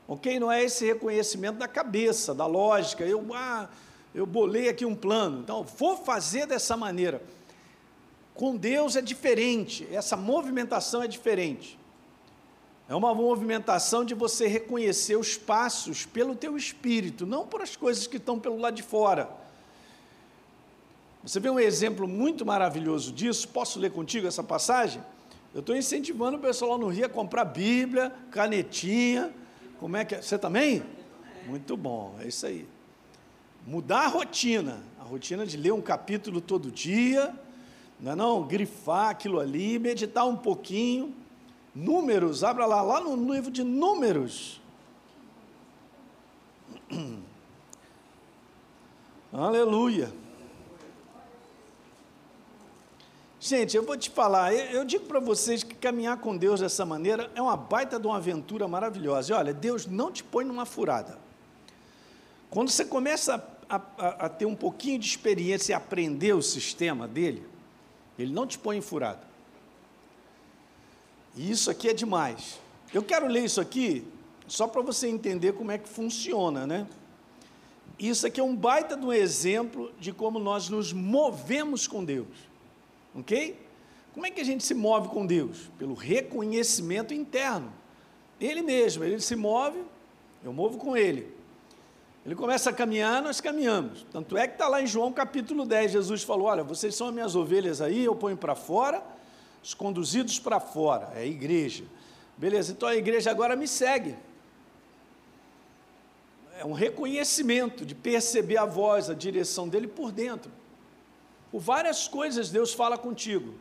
Ok? 0.07 0.39
Não 0.39 0.51
é 0.51 0.63
esse 0.63 0.86
reconhecimento 0.86 1.57
da 1.57 1.67
cabeça, 1.67 2.36
da 2.36 2.45
lógica. 2.45 3.03
Eu, 3.03 3.33
ah, 3.33 3.67
eu 4.13 4.27
bolei 4.27 4.69
aqui 4.69 4.86
um 4.86 4.95
plano. 4.95 5.41
Então, 5.41 5.63
vou 5.63 5.98
fazer 5.98 6.45
dessa 6.45 6.77
maneira. 6.77 7.19
Com 8.36 8.55
Deus 8.55 8.95
é 8.95 9.01
diferente, 9.01 9.88
essa 9.91 10.15
movimentação 10.15 11.01
é 11.01 11.07
diferente. 11.07 11.79
É 12.88 12.93
uma 12.93 13.13
movimentação 13.15 14.05
de 14.05 14.13
você 14.13 14.45
reconhecer 14.45 15.15
os 15.15 15.36
passos 15.36 16.05
pelo 16.05 16.36
teu 16.36 16.55
espírito, 16.55 17.25
não 17.25 17.48
por 17.48 17.63
as 17.63 17.75
coisas 17.75 18.05
que 18.05 18.17
estão 18.17 18.39
pelo 18.39 18.57
lado 18.57 18.75
de 18.75 18.83
fora. 18.83 19.42
Você 21.24 21.39
vê 21.39 21.50
um 21.50 21.60
exemplo 21.60 22.06
muito 22.06 22.46
maravilhoso 22.46 23.13
disso? 23.13 23.48
Posso 23.48 23.80
ler 23.80 23.92
contigo 23.92 24.27
essa 24.27 24.44
passagem? 24.44 25.01
Eu 25.53 25.62
estou 25.62 25.74
incentivando 25.75 26.36
o 26.36 26.39
pessoal 26.39 26.72
lá 26.72 26.77
no 26.77 26.88
Rio 26.89 27.06
a 27.06 27.10
comprar 27.10 27.46
Bíblia, 27.46 28.12
canetinha. 28.30 29.34
Como 29.80 29.96
é 29.96 30.03
que 30.03 30.15
é? 30.15 30.22
Você 30.22 30.38
também? 30.38 30.84
Muito 31.48 31.77
bom, 31.77 32.13
é 32.20 32.27
isso 32.27 32.46
aí. 32.46 32.68
Mudar 33.65 34.01
a 34.01 34.08
rotina, 34.08 34.84
a 35.00 35.03
rotina 35.03 35.46
de 35.46 35.56
ler 35.56 35.72
um 35.72 35.82
capítulo 35.82 36.42
todo 36.42 36.70
dia, 36.70 37.34
não 38.00 38.12
é 38.12 38.15
não? 38.15 38.44
Grifar 38.44 39.10
aquilo 39.10 39.39
ali, 39.39 39.80
meditar 39.80 40.25
um 40.25 40.36
pouquinho. 40.36 41.15
Números, 41.74 42.44
abra 42.44 42.65
lá, 42.65 42.82
lá 42.82 43.00
no 43.00 43.34
livro 43.34 43.50
de 43.50 43.63
Números. 43.63 44.60
Aleluia. 49.32 50.23
Gente, 53.45 53.75
eu 53.75 53.83
vou 53.83 53.97
te 53.97 54.09
falar, 54.09 54.53
eu, 54.53 54.77
eu 54.77 54.85
digo 54.85 55.03
para 55.03 55.19
vocês 55.19 55.63
que 55.63 55.75
caminhar 55.75 56.15
com 56.15 56.38
Deus 56.38 56.62
dessa 56.62 56.85
maneira 56.85 57.29
é 57.35 57.41
uma 57.41 57.57
baita 57.57 58.00
de 58.00 58.07
uma 58.07 58.15
aventura 58.15 58.69
maravilhosa. 58.69 59.33
E 59.33 59.35
olha, 59.35 59.53
Deus 59.53 59.85
não 59.85 60.13
te 60.13 60.23
põe 60.23 60.45
numa 60.45 60.65
furada. 60.65 61.19
Quando 62.50 62.69
você 62.69 62.85
começa 62.85 63.45
a, 63.69 63.81
a, 63.97 64.07
a 64.27 64.29
ter 64.29 64.45
um 64.45 64.55
pouquinho 64.55 64.97
de 64.97 65.07
experiência 65.07 65.73
e 65.73 65.75
aprender 65.75 66.31
o 66.31 66.41
sistema 66.41 67.05
dele, 67.05 67.45
ele 68.17 68.31
não 68.31 68.47
te 68.47 68.57
põe 68.57 68.77
em 68.77 68.81
furada. 68.81 69.27
E 71.35 71.51
isso 71.51 71.69
aqui 71.69 71.89
é 71.89 71.93
demais. 71.93 72.62
Eu 72.93 73.03
quero 73.03 73.27
ler 73.27 73.43
isso 73.43 73.59
aqui 73.59 74.07
só 74.47 74.69
para 74.69 74.81
você 74.81 75.09
entender 75.09 75.51
como 75.51 75.69
é 75.69 75.77
que 75.77 75.89
funciona, 75.89 76.65
né? 76.65 76.88
Isso 78.00 78.25
aqui 78.25 78.39
é 78.39 78.43
um 78.43 78.55
baita 78.55 78.95
de 78.95 79.05
um 79.05 79.12
exemplo 79.12 79.91
de 80.00 80.13
como 80.13 80.39
nós 80.39 80.69
nos 80.69 80.93
movemos 80.93 81.89
com 81.89 82.05
Deus. 82.05 82.52
Ok? 83.15 83.60
Como 84.13 84.25
é 84.25 84.32
que 84.32 84.41
a 84.41 84.46
gente 84.46 84.63
se 84.63 84.74
move 84.74 85.10
com 85.10 85.25
Deus? 85.25 85.70
Pelo 85.77 85.93
reconhecimento 85.93 87.13
interno. 87.13 87.74
Ele 88.39 88.62
mesmo, 88.62 89.03
ele 89.03 89.20
se 89.20 89.36
move, 89.36 89.82
eu 90.43 90.53
movo 90.53 90.77
com 90.77 90.96
ele. 90.96 91.34
Ele 92.25 92.36
começa 92.36 92.70
a 92.70 92.74
caminhar, 92.74 93.22
nós 93.22 93.41
caminhamos. 93.41 94.05
Tanto 94.12 94.38
é 94.38 94.48
que 94.48 94.53
está 94.53 94.67
lá 94.67 94.82
em 94.82 94.88
João 94.88 95.12
capítulo 95.12 95.65
10, 95.65 95.91
Jesus 95.91 96.24
falou: 96.24 96.48
Olha, 96.48 96.63
vocês 96.63 96.96
são 96.96 97.08
as 97.08 97.13
minhas 97.13 97.36
ovelhas 97.36 97.82
aí, 97.82 98.05
eu 98.05 98.15
ponho 98.15 98.38
para 98.38 98.55
fora, 98.55 99.03
os 99.62 99.74
conduzidos 99.74 100.39
para 100.39 100.60
fora, 100.60 101.12
é 101.15 101.22
a 101.22 101.25
igreja. 101.25 101.84
Beleza, 102.38 102.72
então 102.72 102.88
a 102.88 102.96
igreja 102.96 103.29
agora 103.29 103.55
me 103.55 103.67
segue. 103.67 104.15
É 106.58 106.65
um 106.65 106.72
reconhecimento 106.72 107.86
de 107.86 107.93
perceber 107.93 108.58
a 108.58 108.65
voz, 108.65 109.10
a 109.10 109.13
direção 109.13 109.67
dele 109.67 109.88
por 109.88 110.12
dentro. 110.12 110.51
Por 111.53 111.60
várias 111.60 112.07
coisas 112.07 112.50
Deus 112.50 112.74
fala 112.74 112.98
contigo. 112.98 113.53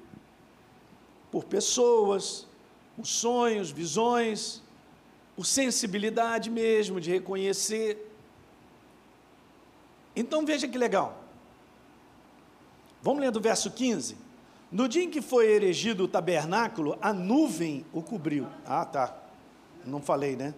Por 1.30 1.44
pessoas, 1.44 2.46
por 2.96 3.04
sonhos, 3.04 3.70
visões, 3.70 4.62
por 5.36 5.44
sensibilidade 5.44 6.48
mesmo 6.48 6.98
de 6.98 7.10
reconhecer. 7.10 8.10
Então 10.16 10.46
veja 10.46 10.66
que 10.66 10.78
legal. 10.78 11.22
Vamos 13.02 13.20
ler 13.20 13.30
do 13.30 13.42
verso 13.42 13.70
15. 13.70 14.16
No 14.70 14.88
dia 14.88 15.02
em 15.02 15.10
que 15.10 15.20
foi 15.20 15.50
erigido 15.50 16.04
o 16.04 16.08
tabernáculo, 16.08 16.96
a 16.98 17.12
nuvem 17.12 17.84
o 17.92 18.00
cobriu. 18.00 18.46
Ah, 18.64 18.86
tá. 18.86 19.14
Não 19.84 20.00
falei, 20.00 20.34
né? 20.34 20.54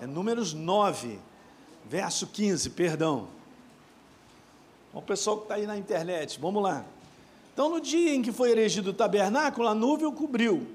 É 0.00 0.06
Números 0.06 0.54
9, 0.54 1.18
verso 1.84 2.28
15, 2.28 2.70
perdão. 2.70 3.28
O 4.92 5.02
pessoal 5.02 5.36
que 5.38 5.42
está 5.44 5.54
aí 5.56 5.66
na 5.66 5.76
internet, 5.76 6.38
vamos 6.40 6.62
lá. 6.62 6.84
Então, 7.52 7.68
no 7.68 7.80
dia 7.80 8.14
em 8.14 8.22
que 8.22 8.32
foi 8.32 8.50
erigido 8.50 8.90
o 8.90 8.94
tabernáculo, 8.94 9.66
a 9.66 9.74
nuvem 9.74 10.06
o 10.06 10.12
cobriu, 10.12 10.66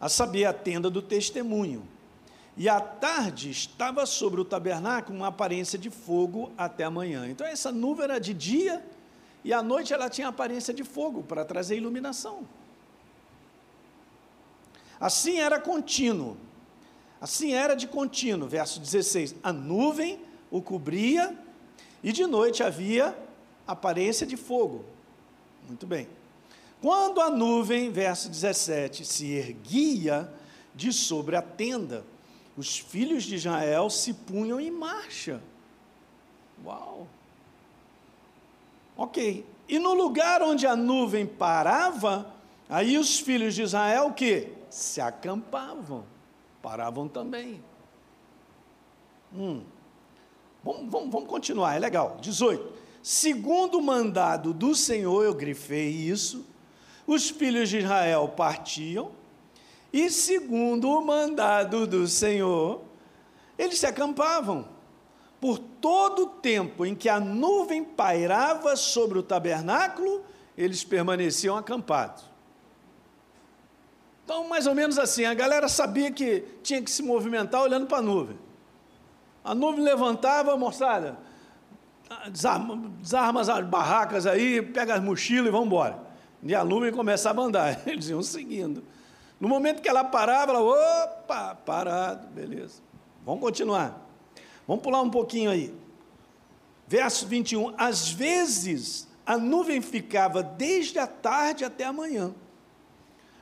a 0.00 0.08
saber, 0.08 0.44
a 0.44 0.52
tenda 0.52 0.88
do 0.88 1.02
testemunho. 1.02 1.86
E 2.56 2.68
à 2.68 2.80
tarde 2.80 3.50
estava 3.50 4.06
sobre 4.06 4.40
o 4.40 4.44
tabernáculo 4.44 5.18
uma 5.18 5.26
aparência 5.26 5.78
de 5.78 5.90
fogo 5.90 6.52
até 6.56 6.84
amanhã. 6.84 7.28
Então, 7.28 7.46
essa 7.46 7.72
nuvem 7.72 8.04
era 8.04 8.20
de 8.20 8.32
dia 8.32 8.84
e 9.44 9.52
à 9.52 9.62
noite 9.62 9.92
ela 9.92 10.08
tinha 10.08 10.28
aparência 10.28 10.72
de 10.72 10.84
fogo 10.84 11.22
para 11.22 11.44
trazer 11.44 11.76
iluminação. 11.76 12.46
Assim 15.00 15.38
era 15.38 15.60
contínuo. 15.60 16.36
Assim 17.20 17.52
era 17.52 17.74
de 17.74 17.86
contínuo. 17.86 18.48
Verso 18.48 18.80
16: 18.80 19.34
A 19.42 19.52
nuvem 19.52 20.20
o 20.50 20.62
cobria 20.62 21.36
e 22.02 22.12
de 22.12 22.24
noite 22.26 22.62
havia 22.62 23.16
aparência 23.66 24.26
de 24.26 24.36
fogo. 24.36 24.84
Muito 25.68 25.86
bem. 25.86 26.08
Quando 26.80 27.20
a 27.20 27.30
nuvem, 27.30 27.90
verso 27.90 28.28
17, 28.28 29.04
se 29.04 29.32
erguia 29.32 30.30
de 30.74 30.92
sobre 30.92 31.34
a 31.36 31.42
tenda, 31.42 32.04
os 32.56 32.78
filhos 32.78 33.24
de 33.24 33.36
Israel 33.36 33.88
se 33.88 34.12
punham 34.12 34.60
em 34.60 34.70
marcha. 34.70 35.40
Uau! 36.64 37.08
Ok. 38.96 39.46
E 39.66 39.78
no 39.78 39.94
lugar 39.94 40.42
onde 40.42 40.66
a 40.66 40.76
nuvem 40.76 41.26
parava, 41.26 42.30
aí 42.68 42.98
os 42.98 43.18
filhos 43.18 43.54
de 43.54 43.62
Israel 43.62 44.12
que 44.12 44.52
se 44.68 45.00
acampavam, 45.00 46.04
paravam 46.60 47.08
também. 47.08 47.62
Hum. 49.34 49.62
Vamos, 50.62 50.90
vamos, 50.90 51.10
vamos 51.10 51.28
continuar, 51.28 51.76
é 51.76 51.78
legal. 51.78 52.18
18 52.20 52.83
segundo 53.04 53.80
o 53.80 53.82
mandado 53.82 54.54
do 54.54 54.74
Senhor, 54.74 55.22
eu 55.22 55.34
grifei 55.34 55.90
isso, 55.90 56.42
os 57.06 57.28
filhos 57.28 57.68
de 57.68 57.80
Israel 57.80 58.32
partiam, 58.34 59.10
e 59.92 60.08
segundo 60.08 60.88
o 60.88 61.04
mandado 61.04 61.86
do 61.86 62.08
Senhor, 62.08 62.80
eles 63.58 63.78
se 63.78 63.84
acampavam. 63.84 64.66
Por 65.38 65.58
todo 65.58 66.22
o 66.22 66.26
tempo 66.26 66.86
em 66.86 66.94
que 66.94 67.10
a 67.10 67.20
nuvem 67.20 67.84
pairava 67.84 68.74
sobre 68.74 69.18
o 69.18 69.22
tabernáculo, 69.22 70.24
eles 70.56 70.82
permaneciam 70.82 71.58
acampados. 71.58 72.24
Então, 74.24 74.48
mais 74.48 74.66
ou 74.66 74.74
menos 74.74 74.98
assim, 74.98 75.26
a 75.26 75.34
galera 75.34 75.68
sabia 75.68 76.10
que 76.10 76.42
tinha 76.62 76.80
que 76.80 76.90
se 76.90 77.02
movimentar 77.02 77.60
olhando 77.60 77.86
para 77.86 77.98
a 77.98 78.02
nuvem. 78.02 78.38
A 79.44 79.54
nuvem 79.54 79.84
levantava, 79.84 80.56
moçada, 80.56 81.18
desarma, 82.30 82.76
desarma 83.00 83.40
as 83.40 83.66
barracas 83.66 84.26
aí, 84.26 84.60
pega 84.62 84.94
as 84.94 85.02
mochilas 85.02 85.48
e 85.48 85.50
vamos 85.50 85.66
embora. 85.66 85.98
E 86.42 86.54
a 86.54 86.64
nuvem 86.64 86.92
começava 86.92 87.40
a 87.40 87.44
andar, 87.44 87.82
eles 87.88 88.08
iam 88.08 88.22
seguindo. 88.22 88.84
No 89.40 89.48
momento 89.48 89.82
que 89.82 89.88
ela 89.88 90.04
parava, 90.04 90.52
ela, 90.52 90.62
opa, 90.62 91.54
parado, 91.54 92.28
beleza. 92.28 92.82
Vamos 93.24 93.40
continuar. 93.40 94.00
Vamos 94.66 94.82
pular 94.82 95.02
um 95.02 95.10
pouquinho 95.10 95.50
aí. 95.50 95.74
Verso 96.86 97.26
21. 97.26 97.74
Às 97.76 98.10
vezes 98.10 99.08
a 99.26 99.38
nuvem 99.38 99.80
ficava 99.80 100.42
desde 100.42 100.98
a 100.98 101.06
tarde 101.06 101.64
até 101.64 101.84
a 101.84 101.92
manhã. 101.92 102.34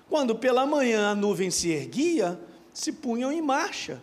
Quando 0.09 0.35
pela 0.37 0.67
manhã 0.67 1.11
a 1.11 1.15
nuvem 1.15 1.51
se 1.51 1.71
erguia, 1.71 2.39
se 2.73 2.93
punham 2.93 3.33
em 3.33 3.43
marcha. 3.43 4.03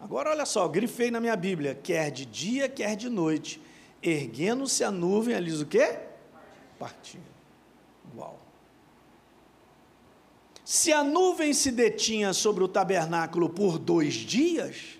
Agora 0.00 0.30
olha 0.30 0.46
só, 0.46 0.66
grifei 0.66 1.10
na 1.10 1.20
minha 1.20 1.36
Bíblia, 1.36 1.78
quer 1.80 2.10
de 2.10 2.24
dia, 2.24 2.68
quer 2.68 2.96
de 2.96 3.08
noite, 3.08 3.60
erguendo-se 4.02 4.82
a 4.82 4.90
nuvem, 4.90 5.34
ali 5.34 5.52
o 5.52 5.66
quê? 5.66 5.98
Partia. 6.78 7.20
Uau. 8.16 8.38
Se 10.64 10.92
a 10.92 11.04
nuvem 11.04 11.52
se 11.52 11.70
detinha 11.70 12.32
sobre 12.32 12.64
o 12.64 12.68
tabernáculo 12.68 13.48
por 13.48 13.78
dois 13.78 14.14
dias, 14.14 14.98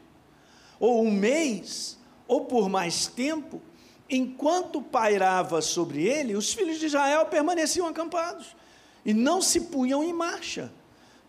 ou 0.79 1.05
um 1.05 1.11
mês, 1.11 1.99
ou 2.27 2.45
por 2.45 2.69
mais 2.69 3.07
tempo, 3.07 3.61
enquanto 4.09 4.83
pairava 4.83 5.63
sobre 5.63 6.07
ele, 6.07 6.35
os 6.35 6.53
filhos 6.53 6.79
de 6.79 6.87
Israel 6.87 7.27
permaneciam 7.27 7.87
acampados 7.87 8.57
e 9.05 9.15
não 9.15 9.41
se 9.41 9.63
punham 9.63 10.03
em 10.05 10.13
marcha, 10.13 10.73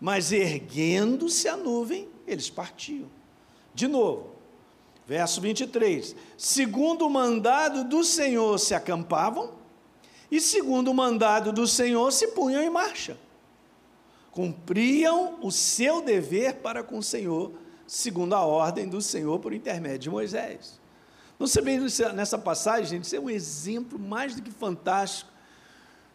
mas 0.00 0.32
erguendo-se 0.32 1.48
a 1.48 1.56
nuvem, 1.56 2.08
eles 2.26 2.50
partiam. 2.50 3.08
De 3.74 3.88
novo, 3.88 4.33
verso 5.06 5.40
23: 5.40 6.14
segundo 6.36 7.06
o 7.06 7.10
mandado 7.10 7.84
do 7.84 8.02
Senhor 8.02 8.58
se 8.58 8.74
acampavam, 8.74 9.52
e 10.30 10.40
segundo 10.40 10.90
o 10.90 10.94
mandado 10.94 11.52
do 11.52 11.66
Senhor 11.66 12.10
se 12.12 12.28
punham 12.28 12.62
em 12.62 12.70
marcha. 12.70 13.16
Cumpriam 14.30 15.38
o 15.40 15.52
seu 15.52 16.02
dever 16.02 16.56
para 16.56 16.82
com 16.82 16.98
o 16.98 17.02
Senhor, 17.02 17.52
segundo 17.86 18.34
a 18.34 18.44
ordem 18.44 18.88
do 18.88 19.00
Senhor 19.00 19.38
por 19.38 19.52
intermédio 19.52 19.98
de 20.00 20.10
Moisés. 20.10 20.80
Se 21.46 21.60
vê 21.60 21.78
nessa 22.14 22.38
passagem, 22.38 22.86
gente, 22.86 23.04
isso 23.04 23.16
é 23.16 23.20
um 23.20 23.28
exemplo 23.28 23.98
mais 23.98 24.34
do 24.34 24.42
que 24.42 24.50
fantástico 24.50 25.30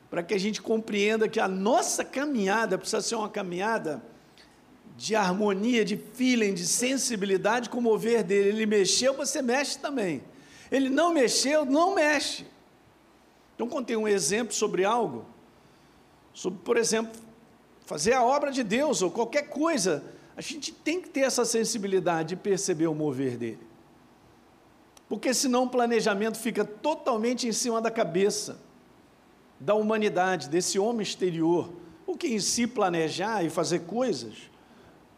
para 0.09 0.23
que 0.23 0.33
a 0.33 0.39
gente 0.39 0.61
compreenda 0.61 1.29
que 1.29 1.39
a 1.39 1.47
nossa 1.47 2.03
caminhada 2.03 2.77
precisa 2.77 3.01
ser 3.01 3.15
uma 3.15 3.29
caminhada 3.29 4.01
de 4.99 5.15
harmonia, 5.15 5.85
de 5.85 5.95
feeling, 5.95 6.53
de 6.53 6.67
sensibilidade 6.67 7.69
com 7.69 7.77
o 7.77 7.81
mover 7.81 8.23
dele. 8.23 8.49
Ele 8.49 8.65
mexeu, 8.65 9.13
você 9.13 9.41
mexe 9.41 9.79
também. 9.79 10.21
Ele 10.69 10.89
não 10.89 11.13
mexeu, 11.13 11.63
não 11.65 11.95
mexe. 11.95 12.45
Então, 13.55 13.67
contei 13.67 13.95
um 13.95 14.07
exemplo 14.07 14.53
sobre 14.53 14.83
algo, 14.83 15.25
sobre, 16.33 16.59
por 16.59 16.77
exemplo, 16.77 17.19
fazer 17.85 18.13
a 18.13 18.23
obra 18.23 18.51
de 18.51 18.63
Deus 18.63 19.01
ou 19.01 19.09
qualquer 19.09 19.49
coisa, 19.49 20.03
a 20.35 20.41
gente 20.41 20.71
tem 20.71 21.01
que 21.01 21.09
ter 21.09 21.21
essa 21.21 21.45
sensibilidade 21.45 22.29
de 22.29 22.35
perceber 22.35 22.87
o 22.87 22.93
mover 22.93 23.37
dele 23.37 23.69
porque 25.09 25.33
senão 25.33 25.63
o 25.63 25.69
planejamento 25.69 26.37
fica 26.37 26.63
totalmente 26.63 27.47
em 27.47 27.51
cima 27.51 27.81
da 27.81 27.89
cabeça 27.89 28.59
da 29.59 29.73
humanidade, 29.73 30.47
desse 30.47 30.79
homem 30.79 31.01
exterior. 31.01 31.73
O 32.05 32.15
que 32.15 32.27
em 32.27 32.39
si 32.39 32.67
planejar 32.67 33.43
e 33.43 33.49
fazer 33.49 33.79
coisas 33.79 34.48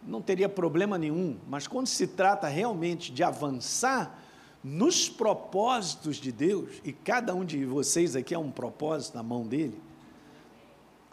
não 0.06 0.22
teria 0.22 0.50
problema 0.50 0.98
nenhum, 0.98 1.38
mas 1.48 1.68
quando 1.68 1.88
se 1.88 2.08
trata 2.08 2.48
realmente 2.48 3.12
de 3.12 3.24
avançar 3.24 4.20
nos 4.64 5.10
propósitos 5.10 6.18
de 6.18 6.32
Deus, 6.32 6.82
e 6.84 6.92
cada 6.92 7.34
um 7.34 7.44
de 7.44 7.66
vocês 7.66 8.16
aqui 8.16 8.34
é 8.34 8.40
um 8.40 8.52
propósito 8.52 9.16
na 9.16 9.24
mão 9.24 9.46
dele, 9.46 9.82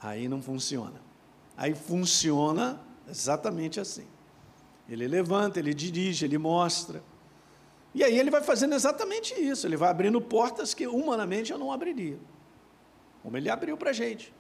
aí 0.01 0.29
não 0.29 0.43
funciona. 0.43 1.01
Aí 1.57 1.75
funciona 1.75 2.81
exatamente 3.09 3.81
assim. 3.81 4.07
Ele 4.89 5.07
levanta, 5.07 5.59
ele 5.59 5.75
dirige, 5.75 6.25
ele 6.25 6.39
mostra. 6.39 7.03
E 7.95 8.05
aí 8.05 8.19
ele 8.19 8.31
vai 8.31 8.43
fazendo 8.43 8.75
exatamente 8.75 9.35
isso, 9.35 9.67
ele 9.67 9.77
vai 9.77 9.91
abrindo 9.91 10.21
portas 10.21 10.75
que 10.75 10.87
humanamente 10.87 11.51
eu 11.51 11.59
não 11.59 11.73
abriria, 11.73 12.19
como 13.23 13.37
ele 13.37 13.51
abriu 13.51 13.77
para 13.77 13.91
a 13.91 13.93
gente. 13.93 14.33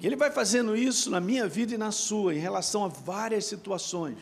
E 0.00 0.06
ele 0.06 0.16
vai 0.16 0.30
fazendo 0.30 0.76
isso 0.76 1.10
na 1.10 1.20
minha 1.20 1.48
vida 1.48 1.74
e 1.74 1.78
na 1.78 1.90
sua, 1.90 2.34
em 2.34 2.38
relação 2.38 2.84
a 2.84 2.88
várias 2.88 3.46
situações. 3.46 4.18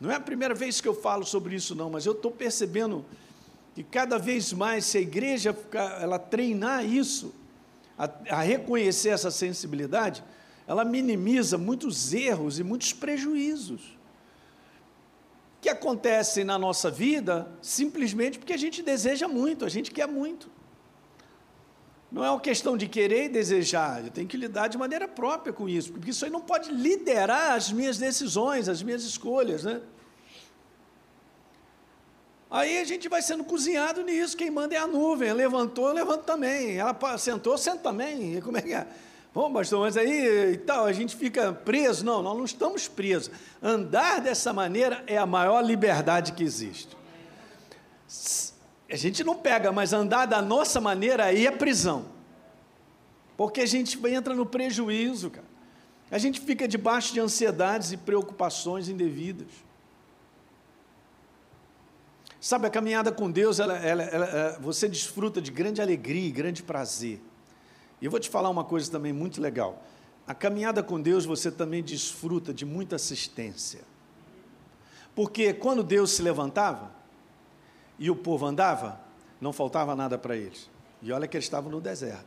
Não 0.00 0.10
é 0.10 0.16
a 0.16 0.20
primeira 0.20 0.54
vez 0.54 0.80
que 0.80 0.88
eu 0.88 0.94
falo 0.94 1.24
sobre 1.24 1.54
isso, 1.54 1.74
não, 1.74 1.88
mas 1.88 2.04
eu 2.04 2.12
estou 2.12 2.30
percebendo 2.30 3.04
que 3.74 3.84
cada 3.84 4.18
vez 4.18 4.52
mais, 4.52 4.84
se 4.84 4.98
a 4.98 5.00
igreja 5.00 5.56
ela 6.00 6.18
treinar 6.18 6.84
isso, 6.84 7.32
a, 7.96 8.10
a 8.30 8.42
reconhecer 8.42 9.10
essa 9.10 9.30
sensibilidade, 9.30 10.24
ela 10.66 10.84
minimiza 10.84 11.56
muitos 11.56 12.12
erros 12.12 12.58
e 12.58 12.64
muitos 12.64 12.92
prejuízos 12.92 13.96
que 15.60 15.68
acontecem 15.68 16.42
na 16.42 16.58
nossa 16.58 16.90
vida 16.90 17.48
simplesmente 17.62 18.36
porque 18.36 18.52
a 18.52 18.58
gente 18.58 18.82
deseja 18.82 19.28
muito, 19.28 19.64
a 19.64 19.68
gente 19.68 19.92
quer 19.92 20.08
muito. 20.08 20.50
Não 22.12 22.22
é 22.22 22.30
uma 22.30 22.40
questão 22.40 22.76
de 22.76 22.86
querer 22.86 23.24
e 23.24 23.28
desejar, 23.30 24.04
eu 24.04 24.10
tenho 24.10 24.28
que 24.28 24.36
lidar 24.36 24.68
de 24.68 24.76
maneira 24.76 25.08
própria 25.08 25.50
com 25.50 25.66
isso, 25.66 25.92
porque 25.92 26.10
isso 26.10 26.24
aí 26.26 26.30
não 26.30 26.42
pode 26.42 26.70
liderar 26.70 27.52
as 27.52 27.72
minhas 27.72 27.96
decisões, 27.96 28.68
as 28.68 28.82
minhas 28.82 29.02
escolhas, 29.02 29.64
né? 29.64 29.80
Aí 32.50 32.78
a 32.78 32.84
gente 32.84 33.08
vai 33.08 33.22
sendo 33.22 33.42
cozinhado 33.42 34.02
nisso, 34.02 34.36
quem 34.36 34.50
manda 34.50 34.74
é 34.74 34.78
a 34.78 34.86
nuvem, 34.86 35.32
levantou, 35.32 35.88
eu 35.88 35.94
levanto 35.94 36.24
também, 36.24 36.76
ela 36.76 36.94
sentou, 37.16 37.56
senta 37.56 37.78
também, 37.78 38.38
como 38.42 38.58
é 38.58 38.62
que 38.62 38.74
é? 38.74 38.86
Bom, 39.34 39.50
pastor, 39.50 39.80
mas 39.80 39.96
aí 39.96 40.52
e 40.52 40.58
tal, 40.58 40.84
a 40.84 40.92
gente 40.92 41.16
fica 41.16 41.54
preso. 41.54 42.04
Não, 42.04 42.20
nós 42.20 42.36
não 42.36 42.44
estamos 42.44 42.86
presos. 42.86 43.30
Andar 43.62 44.20
dessa 44.20 44.52
maneira 44.52 45.02
é 45.06 45.16
a 45.16 45.24
maior 45.24 45.62
liberdade 45.62 46.32
que 46.32 46.44
existe. 46.44 46.94
A 48.92 48.96
gente 48.96 49.24
não 49.24 49.34
pega, 49.34 49.72
mas 49.72 49.94
andar 49.94 50.26
da 50.26 50.42
nossa 50.42 50.78
maneira 50.78 51.24
aí 51.24 51.46
é 51.46 51.50
prisão. 51.50 52.04
Porque 53.38 53.62
a 53.62 53.66
gente 53.66 53.98
entra 54.06 54.34
no 54.34 54.44
prejuízo, 54.44 55.30
cara. 55.30 55.46
A 56.10 56.18
gente 56.18 56.42
fica 56.42 56.68
debaixo 56.68 57.14
de 57.14 57.18
ansiedades 57.18 57.92
e 57.92 57.96
preocupações 57.96 58.90
indevidas. 58.90 59.48
Sabe, 62.38 62.66
a 62.66 62.70
caminhada 62.70 63.10
com 63.10 63.30
Deus, 63.30 63.58
ela, 63.58 63.78
ela, 63.78 64.02
ela, 64.02 64.58
você 64.60 64.86
desfruta 64.86 65.40
de 65.40 65.50
grande 65.50 65.80
alegria 65.80 66.28
e 66.28 66.30
grande 66.30 66.62
prazer. 66.62 67.18
E 67.98 68.04
eu 68.04 68.10
vou 68.10 68.20
te 68.20 68.28
falar 68.28 68.50
uma 68.50 68.62
coisa 68.62 68.90
também 68.90 69.12
muito 69.12 69.40
legal. 69.40 69.82
A 70.26 70.34
caminhada 70.34 70.82
com 70.82 71.00
Deus 71.00 71.24
você 71.24 71.50
também 71.50 71.82
desfruta 71.82 72.52
de 72.52 72.66
muita 72.66 72.96
assistência. 72.96 73.80
Porque 75.14 75.54
quando 75.54 75.82
Deus 75.82 76.10
se 76.10 76.20
levantava 76.20 77.01
e 77.98 78.10
o 78.10 78.16
povo 78.16 78.46
andava, 78.46 79.00
não 79.40 79.52
faltava 79.52 79.94
nada 79.94 80.18
para 80.18 80.36
eles. 80.36 80.70
E 81.00 81.12
olha 81.12 81.26
que 81.26 81.36
eles 81.36 81.44
estavam 81.44 81.70
no 81.70 81.80
deserto. 81.80 82.24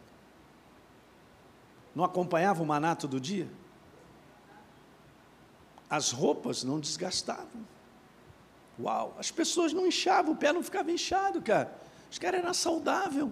Não 1.94 2.04
acompanhava 2.04 2.62
o 2.62 2.66
maná 2.66 2.96
todo 2.96 3.20
dia? 3.20 3.48
As 5.90 6.12
roupas 6.12 6.64
não 6.64 6.80
desgastavam. 6.80 7.66
Uau, 8.80 9.16
as 9.18 9.32
pessoas 9.32 9.72
não 9.72 9.88
inchavam, 9.88 10.34
o 10.34 10.36
pé 10.36 10.52
não 10.52 10.62
ficava 10.62 10.92
inchado, 10.92 11.42
cara. 11.42 11.74
Os 12.12 12.20
caras 12.20 12.42
eram 12.42 12.54
saudáveis 12.54 13.30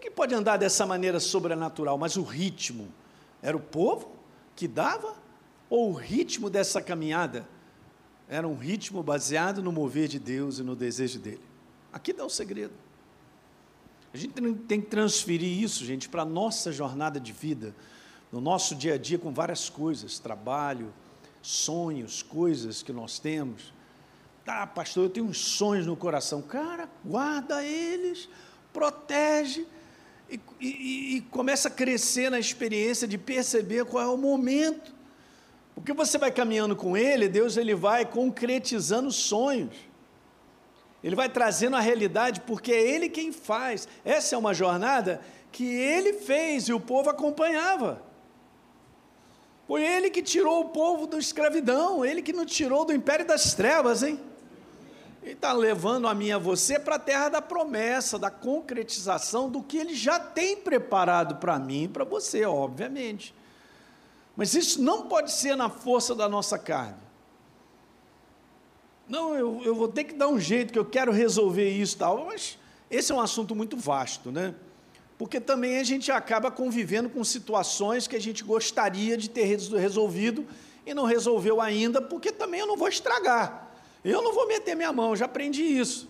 que 0.00 0.10
pode 0.10 0.34
andar 0.34 0.56
dessa 0.56 0.86
maneira 0.86 1.20
sobrenatural? 1.20 1.96
Mas 1.98 2.16
o 2.16 2.22
ritmo 2.22 2.92
era 3.42 3.56
o 3.56 3.60
povo 3.60 4.10
que 4.56 4.66
dava? 4.66 5.14
Ou 5.68 5.90
o 5.90 5.94
ritmo 5.94 6.50
dessa 6.50 6.82
caminhada 6.82 7.46
era 8.30 8.46
um 8.46 8.54
ritmo 8.54 9.02
baseado 9.02 9.60
no 9.60 9.72
mover 9.72 10.06
de 10.06 10.20
Deus 10.20 10.60
e 10.60 10.62
no 10.62 10.76
desejo 10.76 11.18
dele? 11.18 11.42
Aqui 11.92 12.12
dá 12.12 12.24
o 12.24 12.30
segredo. 12.30 12.72
A 14.14 14.16
gente 14.16 14.40
tem 14.68 14.80
que 14.80 14.86
transferir 14.86 15.60
isso, 15.60 15.84
gente, 15.84 16.08
para 16.08 16.22
a 16.22 16.24
nossa 16.24 16.70
jornada 16.70 17.18
de 17.18 17.32
vida, 17.32 17.74
no 18.30 18.40
nosso 18.40 18.76
dia 18.76 18.94
a 18.94 18.98
dia, 18.98 19.18
com 19.18 19.32
várias 19.32 19.68
coisas, 19.68 20.20
trabalho, 20.20 20.94
sonhos, 21.42 22.22
coisas 22.22 22.84
que 22.84 22.92
nós 22.92 23.18
temos. 23.18 23.72
Tá, 24.44 24.64
pastor, 24.64 25.04
eu 25.04 25.10
tenho 25.10 25.26
uns 25.26 25.38
sonhos 25.38 25.84
no 25.84 25.96
coração. 25.96 26.40
Cara, 26.40 26.88
guarda 27.04 27.64
eles, 27.64 28.28
protege, 28.72 29.66
e, 30.30 30.40
e, 30.60 31.16
e 31.16 31.20
começa 31.22 31.66
a 31.66 31.70
crescer 31.70 32.30
na 32.30 32.38
experiência 32.38 33.08
de 33.08 33.18
perceber 33.18 33.84
qual 33.86 34.04
é 34.04 34.08
o 34.08 34.16
momento. 34.16 34.99
Porque 35.74 35.92
você 35.92 36.18
vai 36.18 36.30
caminhando 36.30 36.76
com 36.76 36.96
Ele, 36.96 37.28
Deus 37.28 37.56
ele 37.56 37.74
vai 37.74 38.04
concretizando 38.04 39.10
sonhos. 39.10 39.74
Ele 41.02 41.16
vai 41.16 41.28
trazendo 41.28 41.76
a 41.76 41.80
realidade, 41.80 42.40
porque 42.42 42.72
é 42.72 42.80
Ele 42.80 43.08
quem 43.08 43.32
faz. 43.32 43.88
Essa 44.04 44.34
é 44.34 44.38
uma 44.38 44.52
jornada 44.52 45.20
que 45.50 45.64
Ele 45.64 46.12
fez 46.14 46.68
e 46.68 46.72
o 46.72 46.80
povo 46.80 47.08
acompanhava. 47.08 48.02
Foi 49.66 49.82
Ele 49.82 50.10
que 50.10 50.22
tirou 50.22 50.60
o 50.60 50.68
povo 50.68 51.06
da 51.06 51.16
escravidão, 51.18 52.04
Ele 52.04 52.20
que 52.20 52.32
nos 52.32 52.52
tirou 52.52 52.84
do 52.84 52.92
império 52.92 53.26
das 53.26 53.54
trevas, 53.54 54.02
hein? 54.02 54.20
Ele 55.22 55.32
está 55.32 55.52
levando 55.52 56.08
a 56.08 56.14
mim 56.14 56.26
e 56.26 56.32
a 56.32 56.38
você 56.38 56.78
para 56.78 56.96
a 56.96 56.98
terra 56.98 57.28
da 57.28 57.42
promessa, 57.42 58.18
da 58.18 58.30
concretização 58.30 59.50
do 59.50 59.62
que 59.62 59.76
ele 59.76 59.94
já 59.94 60.18
tem 60.18 60.56
preparado 60.56 61.36
para 61.36 61.58
mim 61.58 61.84
e 61.84 61.88
para 61.88 62.04
você, 62.04 62.44
obviamente. 62.46 63.34
Mas 64.36 64.54
isso 64.54 64.80
não 64.80 65.08
pode 65.08 65.32
ser 65.32 65.56
na 65.56 65.68
força 65.68 66.14
da 66.14 66.28
nossa 66.28 66.58
carne. 66.58 67.00
Não, 69.08 69.34
eu, 69.34 69.60
eu 69.64 69.74
vou 69.74 69.88
ter 69.88 70.04
que 70.04 70.14
dar 70.14 70.28
um 70.28 70.38
jeito, 70.38 70.72
que 70.72 70.78
eu 70.78 70.84
quero 70.84 71.10
resolver 71.10 71.68
isso 71.68 71.98
tal. 71.98 72.26
Mas 72.26 72.56
esse 72.90 73.10
é 73.10 73.14
um 73.14 73.20
assunto 73.20 73.54
muito 73.56 73.76
vasto, 73.76 74.30
né? 74.30 74.54
Porque 75.18 75.40
também 75.40 75.78
a 75.78 75.84
gente 75.84 76.10
acaba 76.10 76.50
convivendo 76.50 77.10
com 77.10 77.22
situações 77.22 78.06
que 78.06 78.16
a 78.16 78.20
gente 78.20 78.42
gostaria 78.42 79.16
de 79.16 79.28
ter 79.28 79.44
resolvido 79.44 80.46
e 80.86 80.94
não 80.94 81.04
resolveu 81.04 81.60
ainda, 81.60 82.00
porque 82.00 82.32
também 82.32 82.60
eu 82.60 82.66
não 82.66 82.76
vou 82.76 82.88
estragar. 82.88 83.68
Eu 84.02 84.22
não 84.22 84.32
vou 84.32 84.48
meter 84.48 84.74
minha 84.74 84.92
mão, 84.92 85.14
já 85.14 85.26
aprendi 85.26 85.62
isso. 85.62 86.08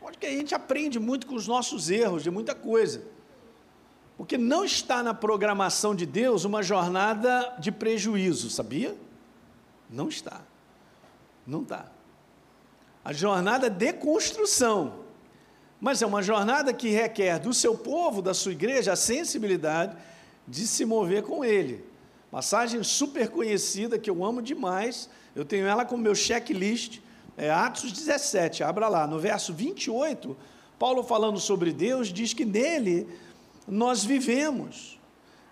Onde 0.00 0.16
que 0.16 0.26
a 0.26 0.30
gente 0.30 0.54
aprende 0.54 0.98
muito 0.98 1.26
com 1.26 1.34
os 1.34 1.48
nossos 1.48 1.90
erros, 1.90 2.22
de 2.22 2.30
muita 2.30 2.54
coisa. 2.54 3.02
Porque 4.20 4.36
não 4.36 4.66
está 4.66 5.02
na 5.02 5.14
programação 5.14 5.94
de 5.94 6.04
Deus 6.04 6.44
uma 6.44 6.62
jornada 6.62 7.56
de 7.58 7.72
prejuízo, 7.72 8.50
sabia? 8.50 8.94
Não 9.88 10.10
está. 10.10 10.42
Não 11.46 11.62
está. 11.62 11.86
A 13.02 13.14
jornada 13.14 13.70
de 13.70 13.94
construção. 13.94 14.96
Mas 15.80 16.02
é 16.02 16.06
uma 16.06 16.22
jornada 16.22 16.70
que 16.74 16.90
requer 16.90 17.38
do 17.38 17.54
seu 17.54 17.74
povo, 17.78 18.20
da 18.20 18.34
sua 18.34 18.52
igreja, 18.52 18.92
a 18.92 18.96
sensibilidade 18.96 19.96
de 20.46 20.66
se 20.66 20.84
mover 20.84 21.22
com 21.22 21.42
ele. 21.42 21.82
Passagem 22.30 22.82
super 22.82 23.30
conhecida 23.30 23.98
que 23.98 24.10
eu 24.10 24.22
amo 24.22 24.42
demais. 24.42 25.08
Eu 25.34 25.46
tenho 25.46 25.66
ela 25.66 25.86
como 25.86 26.02
meu 26.02 26.14
checklist. 26.14 27.00
É 27.38 27.50
Atos 27.50 27.90
17, 27.90 28.62
abra 28.64 28.86
lá. 28.86 29.06
No 29.06 29.18
verso 29.18 29.54
28, 29.54 30.36
Paulo 30.78 31.02
falando 31.02 31.40
sobre 31.40 31.72
Deus, 31.72 32.08
diz 32.08 32.34
que 32.34 32.44
nele 32.44 33.08
nós 33.70 34.04
vivemos, 34.04 34.98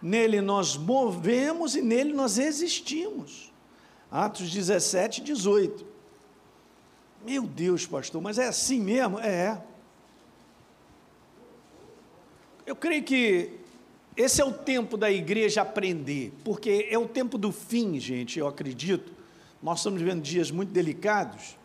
nele 0.02 0.40
nós 0.40 0.76
movemos 0.76 1.74
e 1.74 1.82
nele 1.82 2.12
nós 2.12 2.38
existimos. 2.38 3.52
Atos 4.10 4.50
17, 4.50 5.22
18. 5.22 5.86
Meu 7.24 7.42
Deus, 7.42 7.86
pastor, 7.86 8.20
mas 8.20 8.38
é 8.38 8.46
assim 8.46 8.80
mesmo? 8.80 9.18
É. 9.18 9.62
Eu 12.66 12.76
creio 12.76 13.02
que 13.02 13.58
esse 14.16 14.40
é 14.40 14.44
o 14.44 14.52
tempo 14.52 14.96
da 14.96 15.10
igreja 15.10 15.62
aprender, 15.62 16.32
porque 16.42 16.88
é 16.90 16.98
o 16.98 17.06
tempo 17.06 17.38
do 17.38 17.52
fim, 17.52 17.98
gente, 18.00 18.38
eu 18.38 18.48
acredito. 18.48 19.12
Nós 19.62 19.78
estamos 19.78 20.00
vivendo 20.00 20.22
dias 20.22 20.50
muito 20.50 20.70
delicados. 20.70 21.56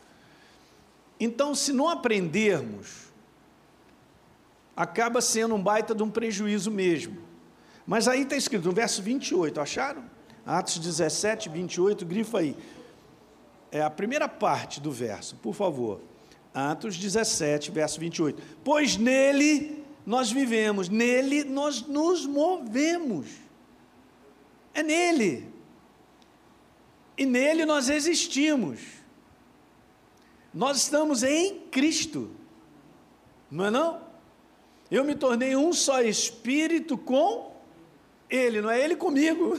Então, 1.19 1.55
se 1.55 1.71
não 1.71 1.87
aprendermos, 1.87 3.12
acaba 4.75 5.21
sendo 5.21 5.55
um 5.55 5.61
baita 5.61 5.93
de 5.93 6.03
um 6.03 6.09
prejuízo 6.09 6.71
mesmo. 6.71 7.17
Mas 7.85 8.07
aí 8.07 8.21
está 8.21 8.35
escrito 8.35 8.65
no 8.65 8.71
verso 8.71 9.01
28, 9.01 9.59
acharam? 9.59 10.03
Atos 10.45 10.77
17, 10.77 11.49
28, 11.49 12.05
grifa 12.05 12.39
aí. 12.39 12.55
É 13.71 13.81
a 13.81 13.89
primeira 13.89 14.27
parte 14.27 14.79
do 14.79 14.91
verso, 14.91 15.35
por 15.37 15.53
favor. 15.53 16.01
Atos 16.53 16.97
17, 16.97 17.71
verso 17.71 17.99
28. 17.99 18.41
Pois 18.63 18.97
nele 18.97 19.83
nós 20.05 20.31
vivemos, 20.31 20.89
nele 20.89 21.43
nós 21.43 21.81
nos 21.81 22.25
movemos. 22.25 23.27
É 24.73 24.83
nele. 24.83 25.51
E 27.17 27.25
nele 27.25 27.65
nós 27.65 27.89
existimos. 27.89 28.79
Nós 30.53 30.77
estamos 30.77 31.23
em 31.23 31.59
Cristo. 31.71 32.31
Não 33.49 33.65
é 33.65 33.71
não? 33.71 34.02
Eu 34.93 35.03
me 35.03 35.15
tornei 35.15 35.55
um 35.55 35.73
só 35.73 36.03
espírito 36.03 36.95
com 36.95 37.51
ele, 38.29 38.61
não 38.61 38.69
é 38.69 38.79
ele 38.79 38.95
comigo. 38.95 39.57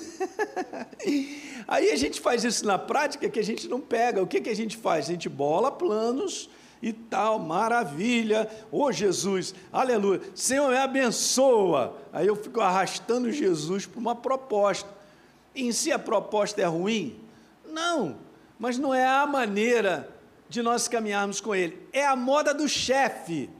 Aí 1.66 1.90
a 1.90 1.96
gente 1.96 2.20
faz 2.20 2.44
isso 2.44 2.64
na 2.64 2.78
prática 2.78 3.28
que 3.28 3.40
a 3.40 3.42
gente 3.42 3.66
não 3.66 3.80
pega. 3.80 4.22
O 4.22 4.28
que, 4.28 4.40
que 4.40 4.48
a 4.48 4.54
gente 4.54 4.76
faz? 4.76 5.06
A 5.06 5.08
gente 5.08 5.28
bola 5.28 5.72
planos 5.72 6.48
e 6.80 6.92
tal, 6.92 7.40
maravilha, 7.40 8.48
ô 8.70 8.84
oh, 8.84 8.92
Jesus, 8.92 9.56
aleluia, 9.72 10.20
Senhor 10.36 10.70
me 10.70 10.76
abençoa. 10.76 11.98
Aí 12.12 12.28
eu 12.28 12.36
fico 12.36 12.60
arrastando 12.60 13.32
Jesus 13.32 13.86
para 13.86 13.98
uma 13.98 14.14
proposta. 14.14 14.88
em 15.52 15.72
si 15.72 15.90
a 15.90 15.98
proposta 15.98 16.62
é 16.62 16.66
ruim? 16.66 17.18
Não, 17.66 18.18
mas 18.56 18.78
não 18.78 18.94
é 18.94 19.04
a 19.04 19.26
maneira 19.26 20.08
de 20.48 20.62
nós 20.62 20.86
caminharmos 20.86 21.40
com 21.40 21.52
Ele, 21.52 21.76
é 21.92 22.06
a 22.06 22.14
moda 22.14 22.54
do 22.54 22.68
chefe. 22.68 23.50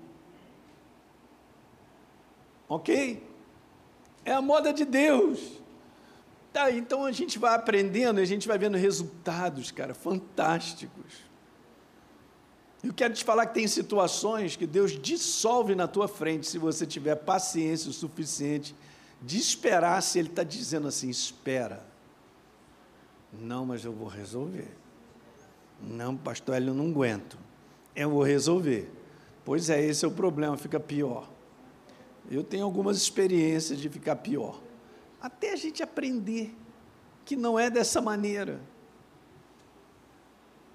Ok? 2.69 3.23
É 4.25 4.33
a 4.33 4.41
moda 4.41 4.73
de 4.73 4.85
Deus. 4.85 5.41
Tá, 6.53 6.71
então 6.71 7.05
a 7.05 7.13
gente 7.13 7.39
vai 7.39 7.55
aprendendo, 7.55 8.21
a 8.21 8.25
gente 8.25 8.47
vai 8.47 8.57
vendo 8.57 8.77
resultados, 8.77 9.71
cara, 9.71 9.93
fantásticos. 9.93 11.25
Eu 12.83 12.93
quero 12.93 13.13
te 13.15 13.25
falar 13.25 13.47
que 13.47 13.55
tem 13.55 13.67
situações 13.67 14.57
que 14.57 14.67
Deus 14.67 14.93
dissolve 14.93 15.75
na 15.75 15.89
tua 15.89 16.07
frente 16.07 16.47
se 16.47 16.59
você 16.59 16.87
tiver 16.87 17.17
paciência 17.17 17.91
o 17.91 17.93
suficiente 17.93 18.75
de 19.21 19.39
esperar 19.39 20.03
se 20.03 20.19
Ele 20.19 20.29
está 20.29 20.45
dizendo 20.45 20.87
assim: 20.87 21.09
espera. 21.09 21.85
Não, 23.33 23.67
mas 23.67 23.85
eu 23.85 23.93
vou 23.93 24.07
resolver. 24.07 24.69
Não, 25.83 26.17
pastor, 26.17 26.61
eu 26.63 26.75
não 26.75 26.87
aguento. 26.87 27.37
Eu 27.97 28.11
vou 28.11 28.23
resolver. 28.23 28.89
Pois 29.45 29.71
é, 29.71 29.85
esse 29.85 30.05
é 30.05 30.09
o 30.09 30.11
problema, 30.11 30.57
fica 30.57 30.79
pior. 30.79 31.29
Eu 32.31 32.43
tenho 32.43 32.65
algumas 32.65 32.97
experiências 32.97 33.79
de 33.79 33.89
ficar 33.89 34.17
pior. 34.17 34.61
Até 35.21 35.53
a 35.53 35.57
gente 35.57 35.83
aprender 35.83 36.55
que 37.25 37.37
não 37.37 37.59
é 37.59 37.71
dessa 37.71 38.01
maneira. 38.01 38.61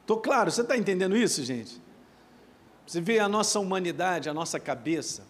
Estou 0.02 0.18
claro, 0.18 0.50
você 0.50 0.62
está 0.62 0.76
entendendo 0.76 1.16
isso, 1.16 1.44
gente? 1.44 1.80
Você 2.86 3.00
vê 3.00 3.20
a 3.20 3.30
nossa 3.30 3.60
humanidade, 3.60 4.30
a 4.30 4.34
nossa 4.34 4.60
cabeça, 4.60 5.28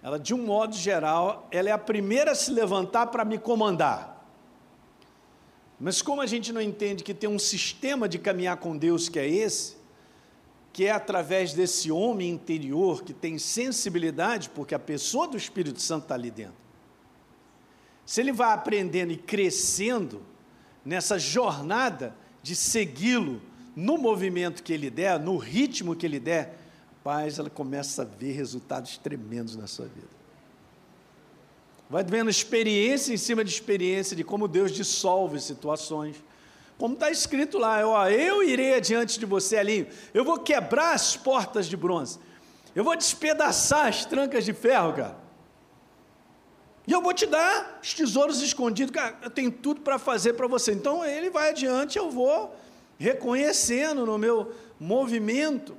ela 0.00 0.18
de 0.18 0.32
um 0.32 0.44
modo 0.44 0.76
geral, 0.76 1.48
ela 1.50 1.68
é 1.68 1.72
a 1.72 1.78
primeira 1.78 2.32
a 2.32 2.34
se 2.34 2.52
levantar 2.52 3.08
para 3.08 3.24
me 3.24 3.38
comandar. 3.38 4.14
Mas 5.80 6.00
como 6.00 6.20
a 6.20 6.26
gente 6.26 6.52
não 6.52 6.60
entende 6.60 7.02
que 7.02 7.12
tem 7.12 7.28
um 7.28 7.38
sistema 7.38 8.08
de 8.08 8.18
caminhar 8.18 8.58
com 8.58 8.76
Deus 8.76 9.08
que 9.08 9.18
é 9.18 9.28
esse, 9.28 9.76
que 10.74 10.86
é 10.86 10.90
através 10.90 11.54
desse 11.54 11.92
homem 11.92 12.32
interior 12.32 13.04
que 13.04 13.14
tem 13.14 13.38
sensibilidade, 13.38 14.50
porque 14.50 14.74
a 14.74 14.78
pessoa 14.78 15.28
do 15.28 15.36
Espírito 15.36 15.80
Santo 15.80 16.02
está 16.02 16.16
ali 16.16 16.32
dentro. 16.32 16.56
Se 18.04 18.20
ele 18.20 18.32
vai 18.32 18.52
aprendendo 18.52 19.12
e 19.12 19.16
crescendo 19.16 20.20
nessa 20.84 21.16
jornada 21.16 22.12
de 22.42 22.56
segui-lo 22.56 23.40
no 23.76 23.96
movimento 23.96 24.64
que 24.64 24.72
ele 24.72 24.90
der, 24.90 25.20
no 25.20 25.36
ritmo 25.36 25.94
que 25.94 26.04
ele 26.04 26.18
der, 26.18 26.58
paz, 27.04 27.38
ela 27.38 27.48
começa 27.48 28.02
a 28.02 28.04
ver 28.04 28.32
resultados 28.32 28.98
tremendos 28.98 29.54
na 29.54 29.68
sua 29.68 29.86
vida. 29.86 30.08
Vai 31.88 32.02
vendo 32.02 32.28
experiência 32.28 33.14
em 33.14 33.16
cima 33.16 33.44
de 33.44 33.50
experiência 33.50 34.16
de 34.16 34.24
como 34.24 34.48
Deus 34.48 34.72
dissolve 34.72 35.40
situações. 35.40 36.16
Como 36.78 36.94
está 36.94 37.10
escrito 37.10 37.58
lá, 37.58 37.86
ó, 37.86 38.08
eu 38.08 38.42
irei 38.42 38.74
adiante 38.74 39.18
de 39.18 39.26
você, 39.26 39.56
ali, 39.56 39.88
eu 40.12 40.24
vou 40.24 40.38
quebrar 40.38 40.92
as 40.94 41.16
portas 41.16 41.66
de 41.66 41.76
bronze, 41.76 42.18
eu 42.74 42.82
vou 42.82 42.96
despedaçar 42.96 43.86
as 43.86 44.04
trancas 44.04 44.44
de 44.44 44.52
ferro, 44.52 44.92
cara. 44.92 45.16
E 46.86 46.92
eu 46.92 47.00
vou 47.00 47.14
te 47.14 47.26
dar 47.26 47.78
os 47.82 47.94
tesouros 47.94 48.42
escondidos, 48.42 48.94
cara, 48.94 49.16
eu 49.22 49.30
tenho 49.30 49.50
tudo 49.50 49.80
para 49.80 49.98
fazer 49.98 50.34
para 50.34 50.46
você. 50.46 50.72
Então 50.72 51.04
ele 51.04 51.30
vai 51.30 51.50
adiante, 51.50 51.96
eu 51.96 52.10
vou 52.10 52.54
reconhecendo 52.98 54.04
no 54.04 54.18
meu 54.18 54.52
movimento 54.78 55.76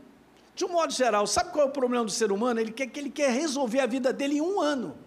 de 0.55 0.63
um 0.63 0.69
modo 0.69 0.93
geral, 0.93 1.27
sabe 1.27 1.51
qual 1.51 1.65
é 1.65 1.69
o 1.69 1.71
problema 1.71 2.05
do 2.05 2.11
ser 2.11 2.31
humano? 2.31 2.61
Ele 2.61 2.71
quer 2.71 2.87
que 2.87 2.97
ele 2.97 3.09
quer 3.09 3.29
resolver 3.29 3.81
a 3.81 3.85
vida 3.85 4.13
dele 4.13 4.37
em 4.37 4.41
um 4.41 4.61
ano. 4.61 4.97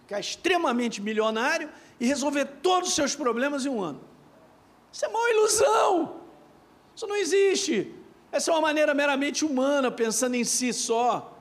Ficar 0.00 0.18
extremamente 0.18 1.02
milionário 1.02 1.68
e 2.00 2.06
resolver 2.06 2.46
todos 2.62 2.88
os 2.88 2.94
seus 2.94 3.14
problemas 3.14 3.66
em 3.66 3.68
um 3.68 3.82
ano. 3.82 4.00
Isso 4.94 5.04
é 5.04 5.08
uma 5.08 5.30
ilusão. 5.30 6.20
Isso 6.94 7.04
não 7.04 7.16
existe. 7.16 7.92
Essa 8.30 8.52
é 8.52 8.54
uma 8.54 8.60
maneira 8.60 8.94
meramente 8.94 9.44
humana, 9.44 9.90
pensando 9.90 10.36
em 10.36 10.44
si 10.44 10.72
só. 10.72 11.36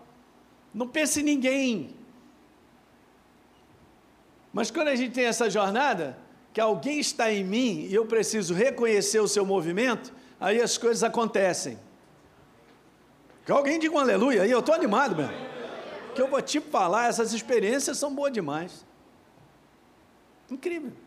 Não 0.74 0.88
pense 0.88 1.20
em 1.20 1.24
ninguém. 1.24 1.96
Mas 4.52 4.72
quando 4.72 4.88
a 4.88 4.96
gente 4.96 5.14
tem 5.14 5.26
essa 5.26 5.52
jornada, 5.52 6.18
que 6.52 6.60
alguém 6.60 7.00
está 7.00 7.32
em 7.32 7.44
mim 7.44 7.86
e 7.88 7.94
eu 7.94 8.08
preciso 8.08 8.56
reconhecer 8.56 9.20
o 9.20 9.28
seu 9.28 9.46
movimento, 9.46 10.12
aí 10.40 10.60
as 10.60 10.76
coisas 10.76 11.04
acontecem. 11.04 11.78
Que 13.46 13.52
alguém 13.52 13.78
diga 13.78 13.94
um 13.94 14.00
aleluia 14.00 14.42
aí, 14.42 14.50
eu 14.50 14.62
estou 14.62 14.74
animado 14.74 15.16
mesmo. 15.16 15.34
Que 16.16 16.22
eu 16.24 16.28
vou 16.28 16.42
te 16.42 16.60
falar, 16.60 17.08
essas 17.08 17.34
experiências 17.34 18.00
são 18.00 18.16
boas 18.16 18.34
demais. 18.34 18.84
Incrível. 20.50 21.03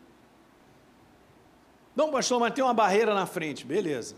Não, 1.97 2.11
pastor, 2.11 2.39
mas 2.39 2.53
tem 2.53 2.63
uma 2.63 2.75
barreira 2.75 3.15
na 3.15 3.25
frente, 3.27 3.65
beleza. 3.65 4.15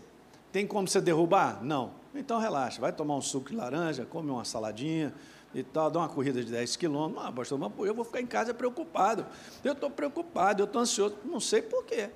Tem 0.51 0.67
como 0.67 0.87
você 0.87 0.99
derrubar? 0.99 1.63
Não. 1.63 1.91
Então 2.13 2.37
relaxa, 2.37 2.81
vai 2.81 2.91
tomar 2.91 3.15
um 3.15 3.21
suco 3.21 3.49
de 3.49 3.55
laranja, 3.55 4.05
come 4.05 4.29
uma 4.29 4.43
saladinha 4.43 5.13
e 5.53 5.63
tal, 5.63 5.89
dá 5.89 5.99
uma 5.99 6.09
corrida 6.09 6.43
de 6.43 6.51
10 6.51 6.75
quilômetros. 6.75 7.25
Ah, 7.25 7.31
pastor, 7.31 7.57
mas 7.57 7.71
eu 7.87 7.95
vou 7.95 8.03
ficar 8.03 8.19
em 8.19 8.27
casa 8.27 8.53
preocupado. 8.53 9.25
Eu 9.63 9.73
estou 9.73 9.89
preocupado, 9.89 10.61
eu 10.61 10.65
estou 10.65 10.81
ansioso, 10.81 11.15
não 11.23 11.39
sei 11.39 11.61
por 11.61 11.85
quê. 11.85 12.09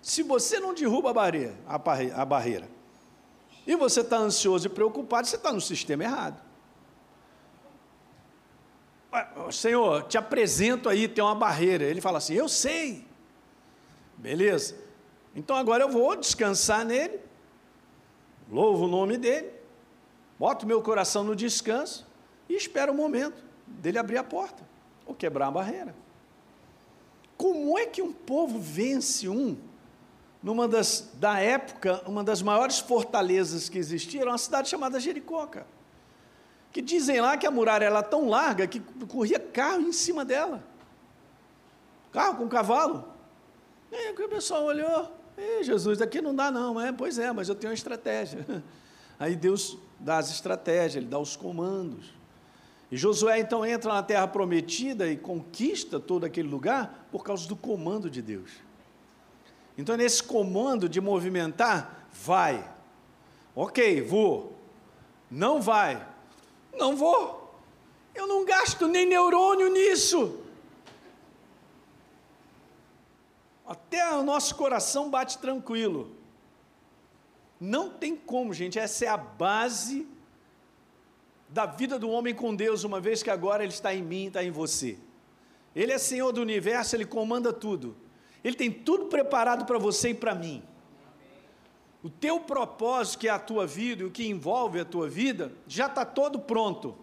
Se 0.00 0.22
você 0.22 0.58
não 0.58 0.72
derruba 0.72 1.10
a 1.10 1.12
barreira, 1.12 1.54
a 1.66 2.24
barreira 2.24 2.76
e 3.66 3.74
você 3.74 4.00
está 4.00 4.16
ansioso 4.16 4.66
e 4.66 4.70
preocupado, 4.70 5.26
você 5.26 5.36
está 5.36 5.52
no 5.52 5.60
sistema 5.60 6.04
errado. 6.04 6.40
Senhor, 9.50 10.04
te 10.04 10.16
apresento 10.16 10.88
aí, 10.88 11.08
tem 11.08 11.24
uma 11.24 11.34
barreira. 11.34 11.84
Ele 11.84 12.00
fala 12.00 12.18
assim: 12.18 12.34
Eu 12.34 12.48
sei. 12.48 13.04
Beleza. 14.16 14.85
Então 15.36 15.54
agora 15.54 15.84
eu 15.84 15.90
vou 15.90 16.16
descansar 16.16 16.82
nele, 16.82 17.20
louvo 18.50 18.86
o 18.86 18.88
nome 18.88 19.18
dele, 19.18 19.52
boto 20.38 20.66
meu 20.66 20.80
coração 20.80 21.22
no 21.22 21.36
descanso 21.36 22.06
e 22.48 22.54
espero 22.54 22.92
o 22.92 22.96
momento 22.96 23.44
dele 23.66 23.98
abrir 23.98 24.16
a 24.16 24.24
porta 24.24 24.66
ou 25.04 25.14
quebrar 25.14 25.48
a 25.48 25.50
barreira. 25.50 25.94
Como 27.36 27.78
é 27.78 27.84
que 27.84 28.00
um 28.00 28.14
povo 28.14 28.58
vence 28.58 29.28
um 29.28 29.58
numa 30.42 30.66
das 30.66 31.10
da 31.14 31.38
época, 31.38 32.02
uma 32.06 32.24
das 32.24 32.40
maiores 32.40 32.78
fortalezas 32.78 33.68
que 33.68 33.78
existiram, 33.78 34.28
uma 34.30 34.38
cidade 34.38 34.70
chamada 34.70 34.98
Jericó, 34.98 35.46
cara. 35.46 35.66
Que 36.72 36.80
dizem 36.80 37.20
lá 37.20 37.36
que 37.36 37.46
a 37.46 37.50
muralha 37.50 37.84
era 37.84 38.02
tão 38.02 38.28
larga 38.28 38.66
que 38.66 38.80
corria 39.08 39.38
carro 39.38 39.82
em 39.82 39.92
cima 39.92 40.24
dela. 40.24 40.64
Carro 42.12 42.36
com 42.36 42.48
cavalo. 42.48 43.04
E 43.90 43.94
aí 43.94 44.12
o 44.12 44.28
pessoal 44.28 44.64
olhou, 44.64 45.15
Ei, 45.36 45.62
Jesus, 45.62 45.98
daqui 45.98 46.20
não 46.20 46.34
dá 46.34 46.50
não, 46.50 46.80
é, 46.80 46.92
pois 46.92 47.18
é, 47.18 47.30
mas 47.32 47.48
eu 47.48 47.54
tenho 47.54 47.70
uma 47.70 47.74
estratégia. 47.74 48.46
Aí 49.18 49.36
Deus 49.36 49.78
dá 49.98 50.18
as 50.18 50.30
estratégias, 50.30 50.96
Ele 50.96 51.06
dá 51.06 51.18
os 51.18 51.36
comandos. 51.36 52.14
E 52.90 52.96
Josué 52.96 53.40
então 53.40 53.66
entra 53.66 53.92
na 53.92 54.02
terra 54.02 54.28
prometida 54.28 55.08
e 55.08 55.16
conquista 55.16 55.98
todo 55.98 56.24
aquele 56.24 56.48
lugar 56.48 57.08
por 57.10 57.24
causa 57.24 57.48
do 57.48 57.56
comando 57.56 58.08
de 58.08 58.22
Deus. 58.22 58.50
Então, 59.76 59.96
nesse 59.96 60.22
comando 60.22 60.88
de 60.88 61.00
movimentar, 61.00 62.08
vai. 62.12 62.72
Ok, 63.54 64.00
vou. 64.02 64.56
Não 65.30 65.60
vai. 65.60 66.06
Não 66.78 66.96
vou. 66.96 67.60
Eu 68.14 68.26
não 68.26 68.44
gasto 68.44 68.88
nem 68.88 69.04
neurônio 69.04 69.68
nisso. 69.68 70.45
Até 73.66 74.08
o 74.14 74.22
nosso 74.22 74.54
coração 74.54 75.10
bate 75.10 75.38
tranquilo. 75.38 76.14
Não 77.60 77.90
tem 77.90 78.14
como, 78.14 78.54
gente. 78.54 78.78
Essa 78.78 79.06
é 79.06 79.08
a 79.08 79.16
base 79.16 80.06
da 81.48 81.66
vida 81.66 81.98
do 81.98 82.10
homem 82.10 82.34
com 82.34 82.54
Deus, 82.54 82.84
uma 82.84 83.00
vez 83.00 83.22
que 83.22 83.30
agora 83.30 83.62
ele 83.62 83.72
está 83.72 83.94
em 83.94 84.02
mim, 84.02 84.26
está 84.26 84.44
em 84.44 84.50
você. 84.50 84.98
Ele 85.74 85.92
é 85.92 85.98
Senhor 85.98 86.32
do 86.32 86.40
universo, 86.40 86.96
ele 86.96 87.04
comanda 87.04 87.52
tudo. 87.52 87.96
Ele 88.42 88.56
tem 88.56 88.70
tudo 88.70 89.06
preparado 89.06 89.64
para 89.64 89.78
você 89.78 90.10
e 90.10 90.14
para 90.14 90.34
mim. 90.34 90.62
O 92.02 92.08
teu 92.08 92.40
propósito, 92.40 93.18
que 93.18 93.28
é 93.28 93.30
a 93.30 93.38
tua 93.38 93.66
vida 93.66 94.02
e 94.02 94.06
o 94.06 94.10
que 94.10 94.28
envolve 94.28 94.78
a 94.78 94.84
tua 94.84 95.08
vida, 95.08 95.52
já 95.66 95.86
está 95.86 96.04
todo 96.04 96.38
pronto. 96.38 96.96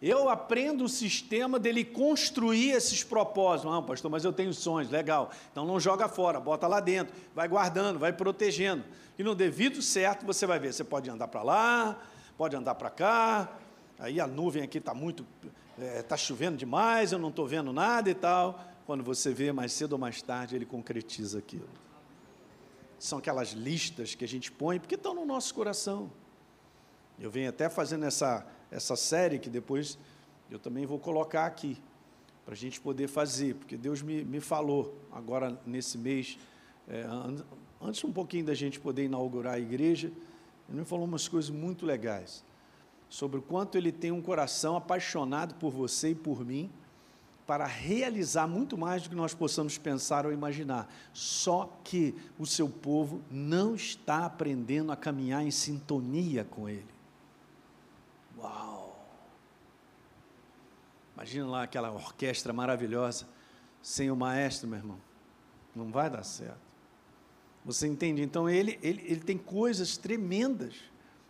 Eu 0.00 0.28
aprendo 0.28 0.84
o 0.84 0.88
sistema 0.88 1.58
dele 1.58 1.84
construir 1.84 2.70
esses 2.70 3.02
propósitos. 3.02 3.72
Não, 3.72 3.82
pastor, 3.82 4.10
mas 4.10 4.24
eu 4.24 4.32
tenho 4.32 4.54
sonhos, 4.54 4.90
legal. 4.90 5.30
Então 5.50 5.64
não 5.64 5.80
joga 5.80 6.08
fora, 6.08 6.38
bota 6.38 6.68
lá 6.68 6.78
dentro, 6.78 7.14
vai 7.34 7.48
guardando, 7.48 7.98
vai 7.98 8.12
protegendo. 8.12 8.84
E 9.18 9.24
no 9.24 9.34
devido 9.34 9.82
certo 9.82 10.24
você 10.24 10.46
vai 10.46 10.60
ver, 10.60 10.72
você 10.72 10.84
pode 10.84 11.10
andar 11.10 11.26
para 11.26 11.42
lá, 11.42 12.00
pode 12.36 12.54
andar 12.54 12.76
para 12.76 12.90
cá. 12.90 13.58
Aí 13.98 14.20
a 14.20 14.26
nuvem 14.28 14.62
aqui 14.62 14.78
está 14.78 14.94
muito, 14.94 15.26
está 15.76 15.84
é, 15.84 16.02
tá 16.02 16.16
chovendo 16.16 16.56
demais, 16.56 17.10
eu 17.10 17.18
não 17.18 17.30
estou 17.30 17.46
vendo 17.46 17.72
nada 17.72 18.08
e 18.08 18.14
tal. 18.14 18.64
Quando 18.86 19.02
você 19.02 19.34
vê, 19.34 19.50
mais 19.52 19.72
cedo 19.72 19.94
ou 19.94 19.98
mais 19.98 20.22
tarde, 20.22 20.54
ele 20.54 20.64
concretiza 20.64 21.40
aquilo. 21.40 21.68
São 22.98 23.18
aquelas 23.18 23.50
listas 23.50 24.14
que 24.14 24.24
a 24.24 24.28
gente 24.28 24.50
põe, 24.50 24.78
porque 24.78 24.94
estão 24.94 25.14
no 25.14 25.26
nosso 25.26 25.52
coração. 25.54 26.10
Eu 27.18 27.30
venho 27.30 27.48
até 27.50 27.68
fazendo 27.68 28.04
essa, 28.06 28.46
essa 28.70 28.96
série 28.96 29.38
que 29.38 29.48
depois 29.48 29.98
eu 30.50 30.58
também 30.58 30.86
vou 30.86 30.98
colocar 30.98 31.46
aqui, 31.46 31.76
para 32.44 32.54
a 32.54 32.56
gente 32.56 32.80
poder 32.80 33.08
fazer, 33.08 33.54
porque 33.56 33.76
Deus 33.76 34.00
me, 34.00 34.24
me 34.24 34.40
falou 34.40 34.98
agora 35.12 35.60
nesse 35.66 35.98
mês, 35.98 36.38
é, 36.88 37.04
antes 37.80 38.02
um 38.04 38.12
pouquinho 38.12 38.46
da 38.46 38.54
gente 38.54 38.80
poder 38.80 39.04
inaugurar 39.04 39.54
a 39.54 39.58
igreja, 39.58 40.10
ele 40.68 40.78
me 40.78 40.84
falou 40.84 41.04
umas 41.04 41.28
coisas 41.28 41.50
muito 41.50 41.84
legais 41.84 42.42
sobre 43.08 43.38
o 43.38 43.42
quanto 43.42 43.76
ele 43.76 43.90
tem 43.90 44.12
um 44.12 44.20
coração 44.20 44.76
apaixonado 44.76 45.54
por 45.54 45.70
você 45.70 46.10
e 46.10 46.14
por 46.14 46.44
mim 46.44 46.70
para 47.46 47.64
realizar 47.64 48.46
muito 48.46 48.76
mais 48.76 49.02
do 49.02 49.08
que 49.08 49.14
nós 49.14 49.32
possamos 49.32 49.78
pensar 49.78 50.26
ou 50.26 50.32
imaginar. 50.32 50.86
Só 51.14 51.72
que 51.82 52.14
o 52.38 52.44
seu 52.44 52.68
povo 52.68 53.22
não 53.30 53.74
está 53.74 54.26
aprendendo 54.26 54.92
a 54.92 54.96
caminhar 54.96 55.42
em 55.42 55.50
sintonia 55.50 56.44
com 56.44 56.68
ele. 56.68 56.97
Uau! 58.38 58.96
Imagina 61.14 61.46
lá 61.46 61.62
aquela 61.64 61.90
orquestra 61.90 62.52
maravilhosa 62.52 63.28
sem 63.82 64.10
o 64.10 64.16
maestro, 64.16 64.68
meu 64.68 64.78
irmão. 64.78 65.00
Não 65.74 65.90
vai 65.90 66.08
dar 66.08 66.22
certo. 66.22 66.68
Você 67.64 67.86
entende? 67.86 68.22
Então 68.22 68.48
ele, 68.48 68.78
ele, 68.82 69.02
ele 69.04 69.20
tem 69.20 69.36
coisas 69.36 69.96
tremendas 69.96 70.74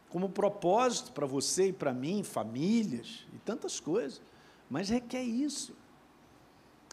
como 0.09 0.29
propósito 0.29 1.13
para 1.13 1.27
você 1.27 1.69
e 1.69 1.73
para 1.73 1.93
mim, 1.93 2.23
famílias 2.23 3.27
e 3.33 3.39
tantas 3.39 3.81
coisas. 3.81 4.23
Mas 4.71 4.89
requer 4.89 5.23
isso 5.23 5.75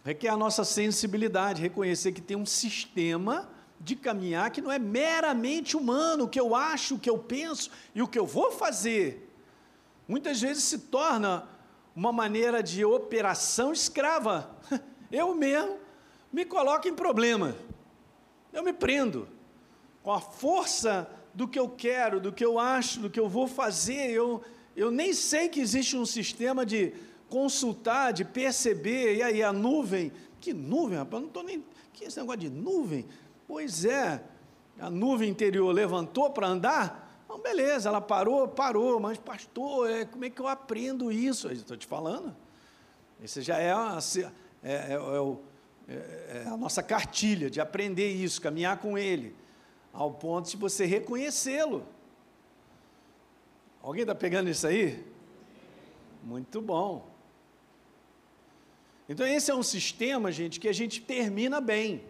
requer 0.06 0.30
a 0.30 0.38
nossa 0.38 0.63
sensibilidade, 0.63 1.63
reconhecer 1.63 2.12
que 2.12 2.21
tem 2.21 2.38
um 2.38 2.45
sistema 2.45 3.49
de 3.82 3.95
caminhar 3.95 4.51
que 4.51 4.62
não 4.62 4.71
é 4.71 4.78
meramente 4.78 5.75
humano, 5.75 6.25
o 6.25 6.30
que 6.30 6.39
eu 6.39 6.56
acho, 6.56 6.95
o 6.95 6.99
que 6.99 7.10
eu 7.10 7.17
penso 7.17 7.71
e 7.93 8.04
o 8.04 8.08
que 8.08 8.17
eu 8.17 8.25
vou 8.25 8.51
fazer. 8.51 9.24
Muitas 10.07 10.41
vezes 10.41 10.63
se 10.63 10.79
torna 10.79 11.47
uma 11.95 12.11
maneira 12.11 12.61
de 12.61 12.83
operação 12.83 13.71
escrava. 13.71 14.55
Eu 15.11 15.33
mesmo 15.33 15.77
me 16.31 16.45
coloco 16.45 16.87
em 16.87 16.93
problema. 16.93 17.55
Eu 18.51 18.63
me 18.63 18.73
prendo 18.73 19.27
com 20.03 20.11
a 20.11 20.19
força 20.19 21.09
do 21.33 21.47
que 21.47 21.59
eu 21.59 21.67
quero, 21.67 22.19
do 22.19 22.31
que 22.31 22.43
eu 22.43 22.57
acho, 22.57 23.01
do 23.01 23.09
que 23.09 23.19
eu 23.19 23.27
vou 23.27 23.47
fazer. 23.47 24.11
Eu, 24.11 24.41
eu 24.75 24.89
nem 24.89 25.13
sei 25.13 25.49
que 25.49 25.59
existe 25.59 25.97
um 25.97 26.05
sistema 26.05 26.65
de 26.65 26.93
consultar, 27.29 28.13
de 28.13 28.23
perceber, 28.23 29.15
e 29.15 29.23
aí 29.23 29.43
a 29.43 29.51
nuvem, 29.51 30.11
que 30.39 30.53
nuvem, 30.53 30.97
rapaz, 30.97 31.21
não 31.21 31.27
estou 31.27 31.43
nem, 31.43 31.65
que 31.91 32.05
esse 32.05 32.17
negócio 32.17 32.39
de 32.41 32.49
nuvem? 32.49 33.05
Pois 33.47 33.83
é, 33.83 34.23
a 34.79 34.89
nuvem 34.89 35.29
interior 35.29 35.71
levantou 35.71 36.29
para 36.29 36.47
andar, 36.47 37.04
não, 37.27 37.39
beleza, 37.39 37.89
ela 37.89 38.01
parou, 38.01 38.47
parou, 38.47 38.99
mas 38.99 39.17
pastor, 39.17 39.89
é, 39.89 40.05
como 40.05 40.25
é 40.25 40.29
que 40.29 40.39
eu 40.39 40.47
aprendo 40.47 41.11
isso? 41.11 41.51
Estou 41.51 41.75
te 41.75 41.88
falando, 41.88 42.35
esse 43.23 43.41
já 43.41 43.59
é, 43.59 43.69
é, 43.69 44.71
é, 44.71 44.93
é, 44.93 45.93
é, 45.93 46.43
é 46.45 46.47
a 46.47 46.57
nossa 46.57 46.83
cartilha 46.83 47.49
de 47.49 47.59
aprender 47.59 48.11
isso, 48.11 48.41
caminhar 48.41 48.77
com 48.77 48.97
ele, 48.97 49.35
ao 49.91 50.11
ponto 50.11 50.49
de 50.49 50.57
você 50.57 50.85
reconhecê-lo. 50.85 51.85
Alguém 53.81 54.01
está 54.01 54.15
pegando 54.15 54.49
isso 54.49 54.65
aí? 54.65 55.05
Muito 56.23 56.61
bom. 56.61 57.07
Então, 59.07 59.27
esse 59.27 59.51
é 59.51 59.55
um 59.55 59.61
sistema, 59.61 60.31
gente, 60.31 60.59
que 60.59 60.67
a 60.67 60.73
gente 60.73 60.99
termina 60.99 61.61
bem. 61.61 62.03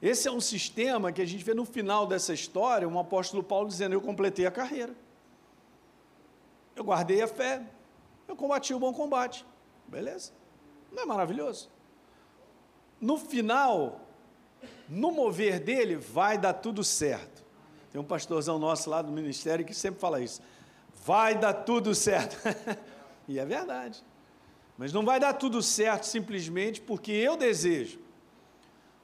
Esse 0.00 0.28
é 0.28 0.30
um 0.32 0.40
sistema 0.40 1.10
que 1.10 1.22
a 1.22 1.24
gente 1.24 1.42
vê 1.42 1.54
no 1.54 1.64
final 1.64 2.06
dessa 2.06 2.34
história, 2.34 2.86
um 2.86 2.98
apóstolo 2.98 3.42
Paulo 3.42 3.68
dizendo: 3.68 3.94
Eu 3.94 4.00
completei 4.00 4.46
a 4.46 4.50
carreira, 4.50 4.94
eu 6.74 6.84
guardei 6.84 7.22
a 7.22 7.28
fé, 7.28 7.62
eu 8.28 8.36
combati 8.36 8.74
o 8.74 8.78
bom 8.78 8.92
combate. 8.92 9.44
Beleza? 9.88 10.32
Não 10.92 11.02
é 11.02 11.06
maravilhoso? 11.06 11.70
No 13.00 13.16
final, 13.16 14.00
no 14.88 15.10
mover 15.12 15.60
dele, 15.60 15.96
vai 15.96 16.36
dar 16.36 16.54
tudo 16.54 16.82
certo. 16.84 17.44
Tem 17.90 18.00
um 18.00 18.04
pastorzão 18.04 18.58
nosso 18.58 18.90
lá 18.90 19.00
do 19.00 19.10
ministério 19.10 19.64
que 19.64 19.74
sempre 19.74 20.00
fala 20.00 20.20
isso: 20.20 20.42
vai 21.04 21.38
dar 21.38 21.54
tudo 21.54 21.94
certo. 21.94 22.36
e 23.26 23.38
é 23.38 23.44
verdade. 23.46 24.04
Mas 24.76 24.92
não 24.92 25.04
vai 25.04 25.18
dar 25.18 25.32
tudo 25.32 25.62
certo 25.62 26.04
simplesmente 26.04 26.82
porque 26.82 27.10
eu 27.12 27.36
desejo. 27.36 28.05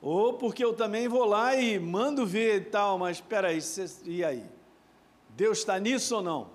Ou 0.02 0.34
porque 0.34 0.64
eu 0.64 0.74
também 0.74 1.06
vou 1.06 1.24
lá 1.24 1.54
e 1.54 1.78
mando 1.78 2.26
ver 2.26 2.56
e 2.56 2.64
tal, 2.64 2.98
mas 2.98 3.18
espera 3.18 3.48
aí, 3.48 3.60
e 4.04 4.24
aí? 4.24 4.44
Deus 5.30 5.58
está 5.58 5.78
nisso 5.78 6.16
ou 6.16 6.22
não? 6.22 6.50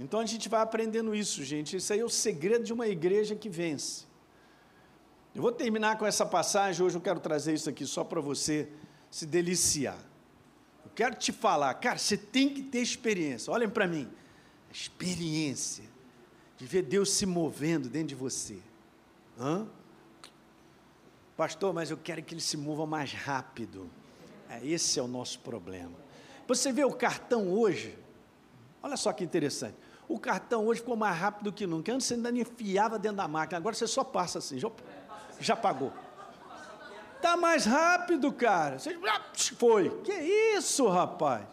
Então 0.00 0.18
a 0.18 0.26
gente 0.26 0.48
vai 0.48 0.60
aprendendo 0.60 1.14
isso, 1.14 1.44
gente. 1.44 1.76
Isso 1.76 1.92
aí 1.92 2.00
é 2.00 2.04
o 2.04 2.08
segredo 2.08 2.64
de 2.64 2.72
uma 2.72 2.88
igreja 2.88 3.36
que 3.36 3.48
vence. 3.48 4.04
Eu 5.32 5.42
vou 5.42 5.52
terminar 5.52 5.96
com 5.96 6.04
essa 6.04 6.26
passagem, 6.26 6.84
hoje 6.84 6.96
eu 6.96 7.00
quero 7.00 7.20
trazer 7.20 7.54
isso 7.54 7.70
aqui 7.70 7.86
só 7.86 8.02
para 8.02 8.20
você 8.20 8.68
se 9.08 9.24
deliciar. 9.24 9.98
Eu 10.84 10.90
quero 10.96 11.14
te 11.14 11.30
falar, 11.30 11.72
cara, 11.74 11.98
você 11.98 12.16
tem 12.16 12.48
que 12.48 12.62
ter 12.62 12.80
experiência. 12.80 13.52
Olhem 13.52 13.68
para 13.68 13.86
mim. 13.86 14.08
Experiência 14.72 15.84
de 16.56 16.66
ver 16.66 16.82
Deus 16.82 17.12
se 17.12 17.24
movendo 17.24 17.88
dentro 17.88 18.08
de 18.08 18.14
você. 18.16 18.58
Hã? 19.38 19.68
Pastor, 21.38 21.72
mas 21.72 21.88
eu 21.88 21.96
quero 21.96 22.20
que 22.20 22.34
ele 22.34 22.40
se 22.40 22.56
mova 22.56 22.84
mais 22.84 23.12
rápido. 23.12 23.88
É, 24.50 24.58
esse 24.66 24.98
é 24.98 25.02
o 25.02 25.06
nosso 25.06 25.38
problema. 25.38 25.92
Você 26.48 26.72
vê 26.72 26.82
o 26.82 26.90
cartão 26.92 27.52
hoje, 27.52 27.96
olha 28.82 28.96
só 28.96 29.12
que 29.12 29.22
interessante. 29.22 29.76
O 30.08 30.18
cartão 30.18 30.66
hoje 30.66 30.80
ficou 30.80 30.96
mais 30.96 31.16
rápido 31.16 31.52
que 31.52 31.64
nunca. 31.64 31.92
Antes 31.92 32.08
você 32.08 32.14
ainda 32.14 32.32
enfiava 32.32 32.98
dentro 32.98 33.18
da 33.18 33.28
máquina, 33.28 33.56
agora 33.56 33.72
você 33.72 33.86
só 33.86 34.02
passa 34.02 34.40
assim, 34.40 34.58
já, 34.58 34.68
já 35.38 35.54
pagou. 35.54 35.92
Tá 37.22 37.36
mais 37.36 37.64
rápido, 37.64 38.32
cara. 38.32 38.80
Você 38.80 38.98
foi. 39.56 39.90
Que 40.00 40.12
isso, 40.12 40.88
rapaz? 40.88 41.46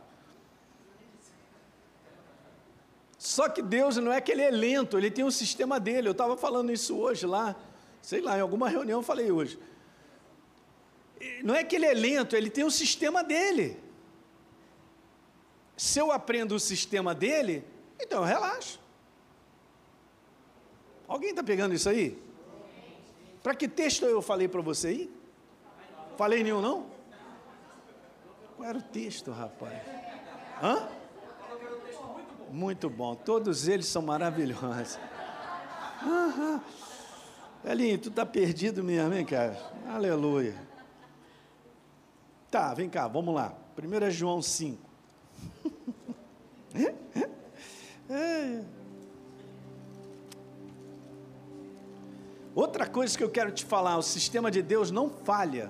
Só 3.19 3.47
que 3.49 3.61
Deus 3.61 3.97
não 3.97 4.11
é 4.11 4.19
que 4.19 4.31
ele 4.31 4.41
é 4.41 4.49
lento, 4.49 4.97
ele 4.97 5.11
tem 5.11 5.23
um 5.23 5.29
sistema 5.29 5.79
dele. 5.79 6.07
Eu 6.07 6.13
estava 6.13 6.35
falando 6.35 6.71
isso 6.71 6.97
hoje 6.97 7.27
lá, 7.27 7.55
sei 8.01 8.19
lá, 8.19 8.35
em 8.35 8.41
alguma 8.41 8.67
reunião 8.67 8.97
eu 9.01 9.03
falei 9.03 9.31
hoje. 9.31 9.59
Não 11.43 11.55
é 11.55 11.63
que 11.63 11.75
ele 11.75 11.85
é 11.85 11.93
lento, 11.93 12.35
ele 12.35 12.49
tem 12.49 12.63
um 12.63 12.69
sistema 12.69 13.23
dele. 13.23 13.79
Se 15.77 15.99
eu 15.99 16.11
aprendo 16.11 16.55
o 16.55 16.59
sistema 16.59 17.13
dele, 17.13 17.63
então 17.99 18.19
eu 18.19 18.25
relaxo. 18.25 18.79
Alguém 21.07 21.31
está 21.31 21.43
pegando 21.43 21.73
isso 21.73 21.89
aí? 21.89 22.17
Para 23.43 23.53
que 23.53 23.67
texto 23.67 24.05
eu 24.05 24.21
falei 24.21 24.47
para 24.47 24.61
você 24.61 24.87
aí? 24.87 25.13
Falei 26.17 26.43
nenhum, 26.43 26.61
não? 26.61 26.87
Qual 28.55 28.67
era 28.67 28.77
o 28.77 28.81
texto, 28.81 29.31
rapaz? 29.31 29.73
Hã? 30.61 30.87
Muito 32.49 32.89
bom. 32.89 33.15
Todos 33.15 33.67
eles 33.67 33.85
são 33.85 34.01
maravilhosos. 34.01 34.97
Uhum. 36.01 36.61
Elinho, 37.65 37.97
tu 37.97 38.11
tá 38.11 38.25
perdido 38.25 38.83
mesmo, 38.83 39.13
hein, 39.13 39.25
cara? 39.25 39.57
Aleluia. 39.87 40.55
Tá, 42.55 42.73
vem 42.73 42.89
cá, 42.89 43.05
vamos 43.05 43.35
lá. 43.35 43.53
1 43.77 44.11
João 44.11 44.41
5. 44.41 44.81
é. 48.09 48.63
Outra 52.55 52.87
coisa 52.87 53.17
que 53.17 53.23
eu 53.25 53.29
quero 53.29 53.51
te 53.51 53.65
falar: 53.65 53.97
o 53.97 54.01
sistema 54.01 54.49
de 54.49 54.61
Deus 54.61 54.89
não 54.89 55.09
falha. 55.09 55.69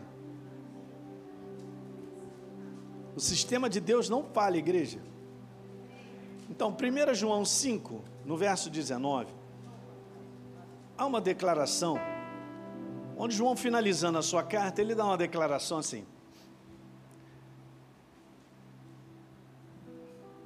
O 3.15 3.19
sistema 3.19 3.67
de 3.67 3.79
Deus 3.79 4.07
não 4.07 4.23
falha, 4.23 4.57
igreja. 4.57 4.99
Então, 6.47 6.69
1 6.69 7.15
João 7.15 7.43
5, 7.43 7.99
no 8.23 8.37
verso 8.37 8.69
19, 8.69 9.33
há 10.95 11.03
uma 11.03 11.19
declaração, 11.19 11.99
onde 13.17 13.35
João, 13.35 13.55
finalizando 13.55 14.19
a 14.19 14.21
sua 14.21 14.43
carta, 14.43 14.81
ele 14.81 14.93
dá 14.93 15.03
uma 15.03 15.17
declaração 15.17 15.79
assim. 15.79 16.05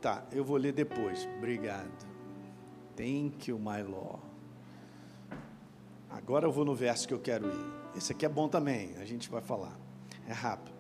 Tá, 0.02 0.24
eu 0.32 0.44
vou 0.44 0.58
ler 0.58 0.72
depois. 0.72 1.28
Obrigado. 1.38 2.08
Thank 2.96 3.50
you, 3.50 3.60
my 3.60 3.82
Lord. 3.82 4.22
Agora 6.10 6.46
eu 6.46 6.52
vou 6.52 6.66
no 6.66 6.74
verso 6.74 7.08
que 7.08 7.14
eu 7.14 7.20
quero 7.20 7.48
ir. 7.48 7.80
Esse 7.96 8.12
aqui 8.14 8.26
é 8.26 8.30
bom 8.30 8.48
também, 8.48 8.96
a 8.98 9.06
gente 9.06 9.30
vai 9.30 9.42
falar. 9.42 9.78
É 10.28 10.32
rápido. 10.32 10.76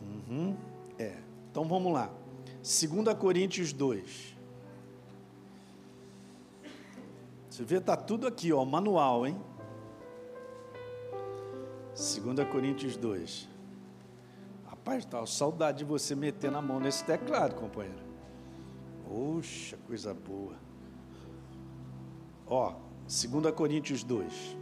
Uhum, 0.00 0.56
é. 0.98 1.16
Então 1.50 1.64
vamos 1.64 1.92
lá. 1.92 2.10
2 2.56 3.14
Coríntios 3.18 3.72
2. 3.72 4.36
Você 7.50 7.64
vê, 7.64 7.78
está 7.78 7.96
tudo 7.96 8.26
aqui, 8.26 8.52
ó, 8.52 8.64
manual, 8.64 9.26
hein? 9.26 9.40
2 11.94 12.48
Coríntios 12.50 12.96
2. 12.96 13.48
Rapaz, 14.88 15.04
tá 15.04 15.26
saudade 15.26 15.78
de 15.78 15.84
você 15.84 16.14
meter 16.14 16.50
na 16.50 16.62
mão 16.62 16.80
nesse 16.80 17.04
teclado, 17.04 17.54
companheiro. 17.56 18.02
Poxa, 19.06 19.76
coisa 19.86 20.14
boa. 20.14 20.56
Ó, 22.46 22.72
2 23.02 23.54
Coríntios 23.54 24.02
2. 24.02 24.56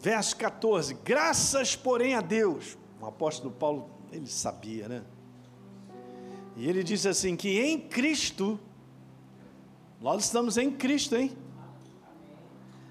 Verso 0.00 0.36
14. 0.36 0.94
Graças, 0.94 1.76
porém, 1.76 2.16
a 2.16 2.20
Deus. 2.20 2.76
O 3.00 3.06
apóstolo 3.06 3.52
Paulo, 3.52 3.88
ele 4.10 4.26
sabia, 4.26 4.88
né? 4.88 5.04
E 6.56 6.68
ele 6.68 6.82
disse 6.82 7.08
assim: 7.08 7.36
que 7.36 7.60
em 7.60 7.78
Cristo, 7.78 8.58
nós 10.00 10.24
estamos 10.24 10.56
em 10.56 10.72
Cristo, 10.72 11.14
hein? 11.14 11.30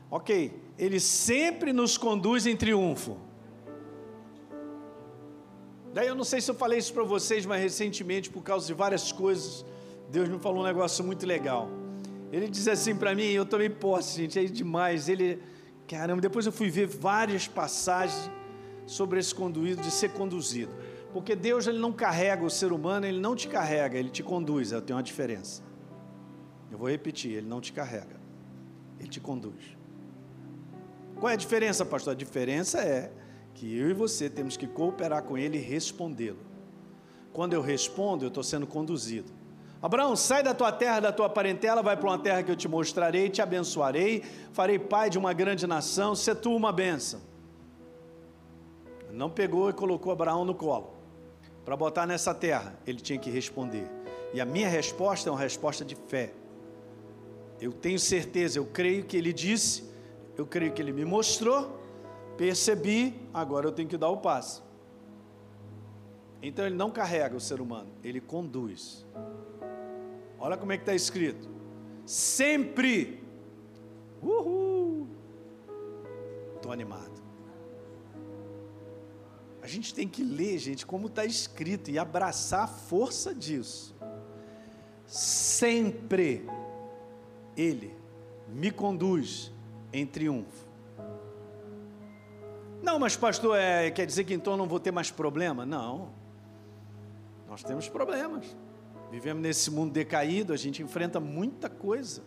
Ok, 0.10 0.58
ele 0.80 1.02
sempre 1.02 1.74
nos 1.74 1.98
conduz 1.98 2.46
em 2.48 2.56
triunfo. 2.56 3.18
Daí 5.96 6.08
eu 6.08 6.16
não 6.16 6.26
sei 6.26 6.42
se 6.42 6.52
eu 6.52 6.56
falei 6.56 6.78
isso 6.78 6.94
para 6.94 7.06
vocês, 7.06 7.46
mas 7.46 7.62
recentemente, 7.62 8.30
por 8.30 8.44
causa 8.44 8.68
de 8.68 8.74
várias 8.74 9.14
coisas, 9.14 9.66
Deus 10.12 10.28
me 10.28 10.38
falou 10.38 10.62
um 10.62 10.66
negócio 10.66 11.02
muito 11.06 11.26
legal. 11.26 11.70
Ele 12.34 12.50
diz 12.50 12.68
assim 12.68 12.94
para 12.94 13.16
mim, 13.16 13.24
eu 13.28 13.46
tomei 13.46 13.70
posse, 13.70 14.18
gente, 14.18 14.38
é 14.38 14.44
demais. 14.44 15.08
Ele, 15.08 15.42
caramba, 15.88 16.20
depois 16.20 16.46
eu 16.46 16.52
fui 16.52 16.70
ver 16.70 16.86
várias 16.86 17.48
passagens 17.48 18.30
sobre 18.86 19.22
esse 19.22 19.34
conduído, 19.34 19.82
de 19.82 19.90
ser 19.90 20.10
conduzido. 20.10 20.76
Porque 21.14 21.34
Deus 21.34 21.66
ele 21.66 21.80
não 21.80 21.94
carrega 21.94 22.44
o 22.44 22.50
ser 22.50 22.74
humano, 22.74 23.06
ele 23.06 23.22
não 23.22 23.34
te 23.34 23.48
carrega, 23.48 23.98
ele 23.98 24.10
te 24.10 24.22
conduz. 24.22 24.72
Tem 24.86 24.94
uma 24.94 25.02
diferença. 25.02 25.64
Eu 26.70 26.78
vou 26.78 26.90
repetir, 26.90 27.32
ele 27.32 27.48
não 27.48 27.62
te 27.62 27.72
carrega, 27.72 28.20
ele 29.00 29.08
te 29.08 29.22
conduz. 29.22 29.78
Qual 31.16 31.30
é 31.30 31.36
a 31.36 31.38
diferença, 31.38 31.86
pastor? 31.86 32.12
A 32.12 32.18
diferença 32.18 32.82
é 32.82 33.14
que 33.56 33.76
eu 33.76 33.90
e 33.90 33.94
você 33.94 34.30
temos 34.30 34.56
que 34.56 34.68
cooperar 34.68 35.24
com 35.24 35.38
ele 35.38 35.58
e 35.58 35.62
respondê-lo. 35.62 36.38
Quando 37.34 37.54
eu 37.54 37.62
respondo, 37.62 38.24
eu 38.24 38.28
estou 38.28 38.44
sendo 38.44 38.68
conduzido. 38.68 39.32
Abraão, 39.82 40.16
sai 40.16 40.44
da 40.44 40.54
tua 40.54 40.72
terra, 40.72 41.00
da 41.00 41.12
tua 41.12 41.30
parentela, 41.30 41.82
vai 41.82 41.96
para 41.98 42.10
uma 42.10 42.20
terra 42.20 42.44
que 42.44 42.52
eu 42.52 42.56
te 42.56 42.68
mostrarei, 42.68 43.30
te 43.30 43.42
abençoarei, 43.42 44.24
farei 44.52 44.78
pai 44.78 45.10
de 45.10 45.18
uma 45.18 45.34
grande 45.34 45.66
nação, 45.66 46.16
se 46.16 46.34
tu 46.36 46.56
uma 46.56 46.72
benção. 46.72 47.22
Não 49.12 49.30
pegou 49.30 49.70
e 49.70 49.74
colocou 49.74 50.12
Abraão 50.12 50.44
no 50.44 50.54
colo 50.54 50.94
para 51.64 51.76
botar 51.76 52.06
nessa 52.06 52.34
terra, 52.34 52.78
ele 52.86 53.00
tinha 53.00 53.18
que 53.18 53.30
responder. 53.30 53.88
E 54.34 54.42
a 54.42 54.46
minha 54.46 54.68
resposta 54.68 55.30
é 55.30 55.32
uma 55.32 55.40
resposta 55.40 55.84
de 55.84 55.96
fé. 55.96 56.34
Eu 57.60 57.72
tenho 57.72 57.98
certeza, 57.98 58.60
eu 58.60 58.66
creio 58.66 59.06
que 59.06 59.16
ele 59.16 59.32
disse, 59.32 59.84
eu 60.38 60.46
creio 60.46 60.74
que 60.74 60.82
ele 60.82 60.92
me 60.92 61.06
mostrou, 61.06 61.85
percebi, 62.38 63.16
agora 63.34 63.68
eu 63.68 63.72
tenho 63.72 63.88
que 63.88 63.98
dar 63.98 64.10
o 64.10 64.18
passo. 64.18 64.64
Então 66.42 66.66
ele 66.66 66.76
não 66.76 66.92
carrega 66.92 67.36
o 67.36 67.40
ser 67.40 67.60
humano, 67.60 67.90
ele 68.04 68.22
conduz. 68.22 69.06
Olha 70.38 70.58
como 70.58 70.72
é 70.72 70.78
que 70.78 70.84
está 70.84 70.94
escrito. 70.94 71.50
Sempre. 72.06 73.24
Uhul. 74.22 75.08
Estou 76.56 76.72
animado. 76.72 77.16
A 79.62 79.68
gente 79.68 79.96
tem 79.96 80.08
que 80.08 80.24
ler, 80.24 80.60
gente, 80.60 80.86
como 80.86 81.08
está 81.08 81.26
escrito 81.26 81.90
e 81.90 81.98
abraçar 81.98 82.66
a 82.66 82.68
força 82.68 83.34
disso. 83.34 83.96
Sempre 85.08 86.48
Ele 87.58 87.96
me 88.48 88.70
conduz 88.70 89.52
em 89.92 90.06
triunfo. 90.06 90.65
Não, 92.86 92.98
mas 92.98 93.18
pastor, 93.18 93.58
é, 93.58 93.92
quer 93.92 94.06
dizer 94.06 94.24
que 94.24 94.34
então 94.34 94.56
não 94.56 94.66
vou 94.66 94.80
ter 94.80 94.92
mais 94.92 95.12
problema? 95.12 95.66
Não. 95.66 96.12
Nós 97.50 97.62
temos 97.62 97.90
problemas. 97.90 98.56
Vivemos 99.12 99.44
nesse 99.44 99.70
mundo 99.70 99.92
decaído, 99.92 100.54
a 100.54 100.58
gente 100.58 100.82
enfrenta 100.82 101.20
muita 101.20 101.70
coisa 101.70 102.24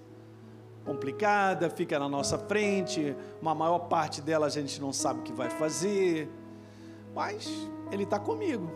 complicada, 0.85 1.71
fica 1.71 1.99
na 1.99 2.09
nossa 2.09 2.39
frente, 2.39 3.15
uma 3.43 3.55
maior 3.55 3.79
parte 3.81 4.23
dela 4.23 4.47
a 4.47 4.49
gente 4.49 4.81
não 4.81 4.93
sabe 4.93 5.21
o 5.21 5.23
que 5.23 5.33
vai 5.33 5.51
fazer 5.51 6.31
mas 7.19 7.49
ele 7.91 8.05
está 8.05 8.17
comigo. 8.17 8.71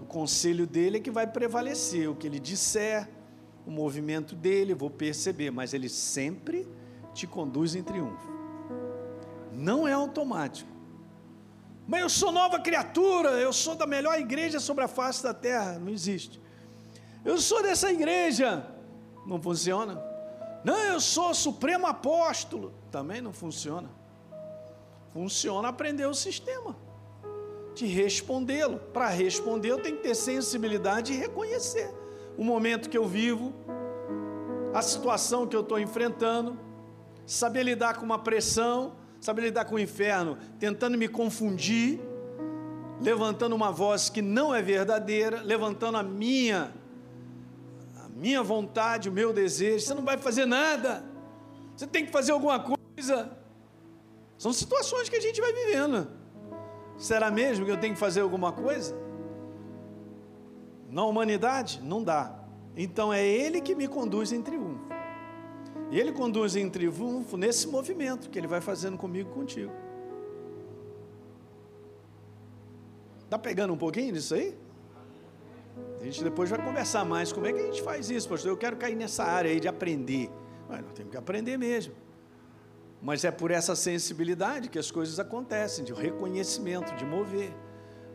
O 0.00 0.04
conselho 0.04 0.64
dele 0.64 0.98
é 0.98 1.00
que 1.00 1.10
vai 1.10 1.26
prevalecer. 1.26 2.08
O 2.08 2.14
que 2.14 2.24
ele 2.24 2.38
disser, 2.38 3.08
o 3.66 3.70
movimento 3.70 4.36
dele, 4.36 4.74
vou 4.74 4.88
perceber, 4.88 5.50
mas 5.50 5.74
ele 5.74 5.88
sempre 5.88 6.68
te 7.12 7.26
conduz 7.26 7.74
em 7.74 7.82
triunfo. 7.82 8.30
Não 9.52 9.88
é 9.88 9.92
automático. 9.92 10.70
Mas 11.88 12.02
eu 12.02 12.10
sou 12.10 12.30
nova 12.30 12.60
criatura, 12.60 13.30
eu 13.30 13.50
sou 13.50 13.74
da 13.74 13.86
melhor 13.86 14.20
igreja 14.20 14.60
sobre 14.60 14.84
a 14.84 14.88
face 14.88 15.22
da 15.22 15.32
terra. 15.32 15.78
Não 15.78 15.90
existe. 15.90 16.38
Eu 17.24 17.38
sou 17.38 17.62
dessa 17.62 17.90
igreja. 17.90 18.66
Não 19.26 19.40
funciona. 19.40 19.98
Não, 20.62 20.78
eu 20.84 21.00
sou 21.00 21.32
supremo 21.32 21.86
apóstolo. 21.86 22.74
Também 22.90 23.22
não 23.22 23.32
funciona. 23.32 23.88
Funciona 25.14 25.68
aprender 25.68 26.04
o 26.04 26.12
sistema 26.12 26.76
de 27.74 27.86
respondê-lo. 27.86 28.78
Para 28.92 29.08
responder, 29.08 29.70
eu 29.70 29.80
tenho 29.80 29.96
que 29.96 30.02
ter 30.02 30.14
sensibilidade 30.14 31.14
e 31.14 31.16
reconhecer 31.16 31.90
o 32.36 32.44
momento 32.44 32.90
que 32.90 32.98
eu 32.98 33.06
vivo, 33.06 33.54
a 34.74 34.82
situação 34.82 35.46
que 35.46 35.56
eu 35.56 35.62
estou 35.62 35.80
enfrentando, 35.80 36.58
saber 37.24 37.62
lidar 37.62 37.96
com 37.96 38.04
uma 38.04 38.18
pressão, 38.18 38.97
saber 39.20 39.42
lidar 39.42 39.64
com 39.64 39.74
o 39.74 39.78
inferno, 39.78 40.38
tentando 40.58 40.96
me 40.96 41.08
confundir, 41.08 42.00
levantando 43.00 43.54
uma 43.54 43.70
voz 43.70 44.08
que 44.08 44.22
não 44.22 44.54
é 44.54 44.62
verdadeira, 44.62 45.42
levantando 45.42 45.98
a 45.98 46.02
minha 46.02 46.72
a 48.04 48.08
minha 48.08 48.42
vontade, 48.42 49.08
o 49.08 49.12
meu 49.12 49.32
desejo. 49.32 49.84
Você 49.84 49.94
não 49.94 50.04
vai 50.04 50.18
fazer 50.18 50.46
nada. 50.46 51.04
Você 51.76 51.86
tem 51.86 52.04
que 52.04 52.10
fazer 52.10 52.32
alguma 52.32 52.58
coisa. 52.58 53.36
São 54.36 54.52
situações 54.52 55.08
que 55.08 55.16
a 55.16 55.20
gente 55.20 55.40
vai 55.40 55.52
vivendo. 55.52 56.08
Será 56.96 57.30
mesmo 57.30 57.64
que 57.64 57.70
eu 57.70 57.76
tenho 57.76 57.94
que 57.94 58.00
fazer 58.00 58.20
alguma 58.20 58.50
coisa? 58.50 58.96
Na 60.90 61.04
humanidade, 61.04 61.80
não 61.82 62.02
dá. 62.02 62.34
Então 62.76 63.12
é 63.12 63.24
Ele 63.24 63.60
que 63.60 63.74
me 63.74 63.86
conduz 63.86 64.32
em 64.32 64.42
triunfo. 64.42 64.87
E 65.90 65.98
Ele 65.98 66.12
conduz 66.12 66.56
em 66.56 66.68
triunfo 66.68 67.36
nesse 67.36 67.66
movimento 67.66 68.28
que 68.28 68.38
Ele 68.38 68.46
vai 68.46 68.60
fazendo 68.60 68.96
comigo 68.96 69.30
e 69.30 69.34
contigo. 69.34 69.72
Está 73.24 73.38
pegando 73.38 73.72
um 73.72 73.76
pouquinho 73.76 74.12
disso 74.12 74.34
aí? 74.34 74.56
A 76.00 76.04
gente 76.04 76.22
depois 76.22 76.48
vai 76.48 76.62
conversar 76.62 77.04
mais. 77.04 77.32
Como 77.32 77.46
é 77.46 77.52
que 77.52 77.60
a 77.60 77.64
gente 77.64 77.82
faz 77.82 78.10
isso, 78.10 78.28
pastor? 78.28 78.50
Eu 78.50 78.56
quero 78.56 78.76
cair 78.76 78.96
nessa 78.96 79.24
área 79.24 79.50
aí 79.50 79.60
de 79.60 79.68
aprender. 79.68 80.30
Mas 80.68 80.82
nós 80.82 80.92
temos 80.92 81.10
que 81.10 81.16
aprender 81.16 81.56
mesmo. 81.56 81.94
Mas 83.02 83.24
é 83.24 83.30
por 83.30 83.50
essa 83.50 83.76
sensibilidade 83.76 84.68
que 84.68 84.78
as 84.78 84.90
coisas 84.90 85.18
acontecem, 85.20 85.84
de 85.84 85.92
reconhecimento, 85.92 86.94
de 86.96 87.04
mover. 87.04 87.52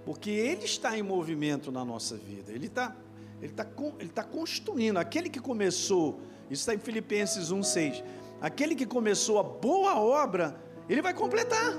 Porque 0.05 0.30
Ele 0.30 0.65
está 0.65 0.97
em 0.97 1.03
movimento 1.03 1.71
na 1.71 1.86
nossa 1.86 2.17
vida. 2.17 2.51
Ele 2.51 2.67
está 2.67 2.95
ele 3.43 3.51
está 3.51 3.67
ele 3.99 4.09
tá 4.09 4.24
construindo. 4.24 4.97
Aquele 4.97 5.30
que 5.30 5.39
começou, 5.39 6.21
isso 6.54 6.62
está 6.62 6.76
em 6.76 6.78
Filipenses 6.78 7.51
1,6. 7.51 8.04
Aquele 8.39 8.76
que 8.76 8.86
começou 8.86 9.39
a 9.39 9.43
boa 9.43 9.99
obra, 9.99 10.56
ele 10.88 11.01
vai 11.01 11.14
completar. 11.14 11.74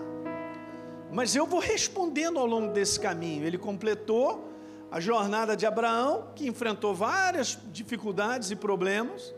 Mas 1.12 1.36
eu 1.36 1.46
vou 1.46 1.60
respondendo 1.60 2.40
ao 2.40 2.46
longo 2.46 2.72
desse 2.72 2.98
caminho. 2.98 3.46
Ele 3.46 3.56
completou 3.56 4.50
a 4.90 4.98
jornada 4.98 5.56
de 5.56 5.64
Abraão, 5.64 6.28
que 6.34 6.48
enfrentou 6.48 6.92
várias 6.92 7.56
dificuldades 7.72 8.50
e 8.50 8.56
problemas. 8.56 9.32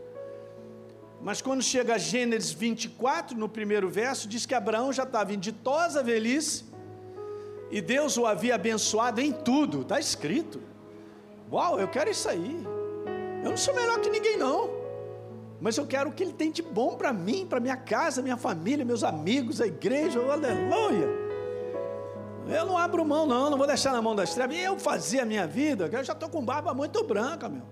Mas 1.21 1.41
quando 1.41 1.61
chega 1.61 1.95
a 1.95 1.97
Gênesis 1.97 2.51
24, 2.51 3.37
no 3.37 3.47
primeiro 3.47 3.89
verso, 3.89 4.27
diz 4.27 4.45
que 4.45 4.55
Abraão 4.55 4.91
já 4.91 5.03
estava 5.03 5.33
em 5.33 5.39
ditosa 5.39 6.01
velhice 6.01 6.65
e 7.69 7.81
Deus 7.81 8.17
o 8.17 8.25
havia 8.25 8.55
abençoado 8.55 9.21
em 9.21 9.31
tudo, 9.31 9.81
está 9.81 9.99
escrito. 9.99 10.61
Uau, 11.51 11.79
eu 11.79 11.87
quero 11.87 12.09
isso 12.09 12.27
aí. 12.27 12.63
Eu 13.43 13.49
não 13.49 13.57
sou 13.57 13.75
melhor 13.75 13.99
que 13.99 14.09
ninguém, 14.09 14.37
não. 14.37 14.76
Mas 15.59 15.77
eu 15.77 15.87
quero 15.87 16.09
o 16.09 16.13
que 16.13 16.23
Ele 16.23 16.33
tem 16.33 16.51
de 16.51 16.61
bom 16.61 16.95
para 16.95 17.11
mim, 17.11 17.45
para 17.45 17.59
minha 17.59 17.77
casa, 17.77 18.21
minha 18.21 18.37
família, 18.37 18.85
meus 18.85 19.03
amigos, 19.03 19.59
a 19.59 19.67
igreja, 19.67 20.19
aleluia. 20.19 21.27
Eu 22.47 22.65
não 22.65 22.77
abro 22.77 23.03
mão, 23.03 23.25
não, 23.25 23.49
não 23.49 23.57
vou 23.57 23.67
deixar 23.67 23.91
na 23.91 24.01
mão 24.01 24.15
das 24.15 24.33
trevas. 24.33 24.57
Eu 24.57 24.77
fazer 24.79 25.19
a 25.19 25.25
minha 25.25 25.45
vida, 25.45 25.89
eu 25.91 26.03
já 26.03 26.13
estou 26.13 26.29
com 26.29 26.43
barba 26.43 26.73
muito 26.73 27.03
branca, 27.03 27.49
meu. 27.49 27.63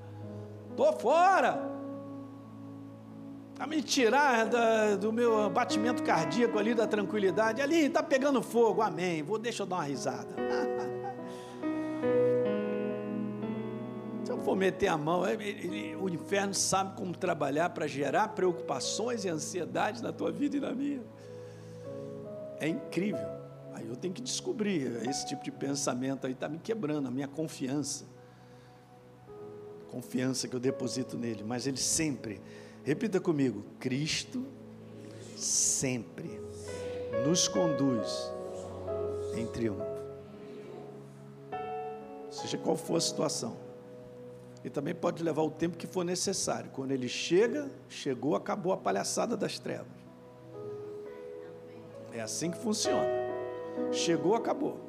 Estou 0.72 0.92
fora. 0.94 1.74
A 3.58 3.66
me 3.66 3.82
tirar 3.82 4.46
da, 4.48 4.96
do 4.96 5.14
meu 5.14 5.50
batimento 5.50 6.04
cardíaco 6.04 6.60
ali, 6.60 6.74
da 6.74 6.86
tranquilidade. 6.86 7.62
Ali, 7.62 7.86
está 7.86 8.04
pegando 8.04 8.42
fogo, 8.42 8.82
amém. 8.82 9.24
Vou, 9.24 9.40
deixa 9.40 9.64
eu 9.64 9.68
dar 9.68 9.78
uma 9.78 9.84
risada. 9.84 10.28
for 14.46 14.56
meter 14.56 14.88
a 14.88 14.98
mão, 14.98 15.28
ele, 15.28 15.96
o 15.96 16.08
inferno 16.08 16.54
sabe 16.54 16.96
como 16.96 17.18
trabalhar 17.18 17.72
para 17.72 17.88
gerar 17.88 18.30
preocupações 18.30 19.26
e 19.26 19.30
ansiedade 19.30 20.04
na 20.04 20.14
tua 20.14 20.32
vida 20.32 20.56
e 20.56 20.60
na 20.60 20.72
minha. 20.72 21.02
É 22.60 22.68
incrível. 22.68 23.28
Aí 23.74 23.88
eu 23.88 23.96
tenho 23.96 24.14
que 24.14 24.22
descobrir, 24.22 25.04
esse 25.10 25.26
tipo 25.26 25.44
de 25.44 25.52
pensamento 25.52 26.28
aí 26.28 26.34
está 26.34 26.48
me 26.48 26.60
quebrando, 26.60 27.08
a 27.08 27.12
minha 27.12 27.28
confiança. 27.28 28.06
Confiança 29.90 30.48
que 30.48 30.56
eu 30.56 30.60
deposito 30.60 31.18
nele, 31.18 31.44
mas 31.44 31.66
ele 31.66 31.78
sempre, 31.78 32.40
repita 32.84 33.20
comigo, 33.20 33.66
Cristo 33.80 34.46
sempre 35.36 36.40
nos 37.26 37.48
conduz 37.48 38.32
em 39.36 39.48
triunfo. 39.48 39.84
Seja 42.30 42.58
qual 42.58 42.78
for 42.78 42.98
a 42.98 43.02
situação. 43.02 43.65
E 44.66 44.70
também 44.72 44.96
pode 44.96 45.24
levar 45.24 45.44
o 45.44 45.52
tempo 45.52 45.78
que 45.78 45.86
for 45.86 46.04
necessário. 46.04 46.72
Quando 46.72 46.90
ele 46.90 47.08
chega, 47.08 47.70
chegou, 47.88 48.36
acabou 48.36 48.74
a 48.74 48.78
palhaçada 48.78 49.38
das 49.38 49.60
trevas. 49.60 49.94
É 52.12 52.20
assim 52.20 52.50
que 52.50 52.58
funciona. 52.58 53.08
Chegou, 53.92 54.34
acabou. 54.34 54.80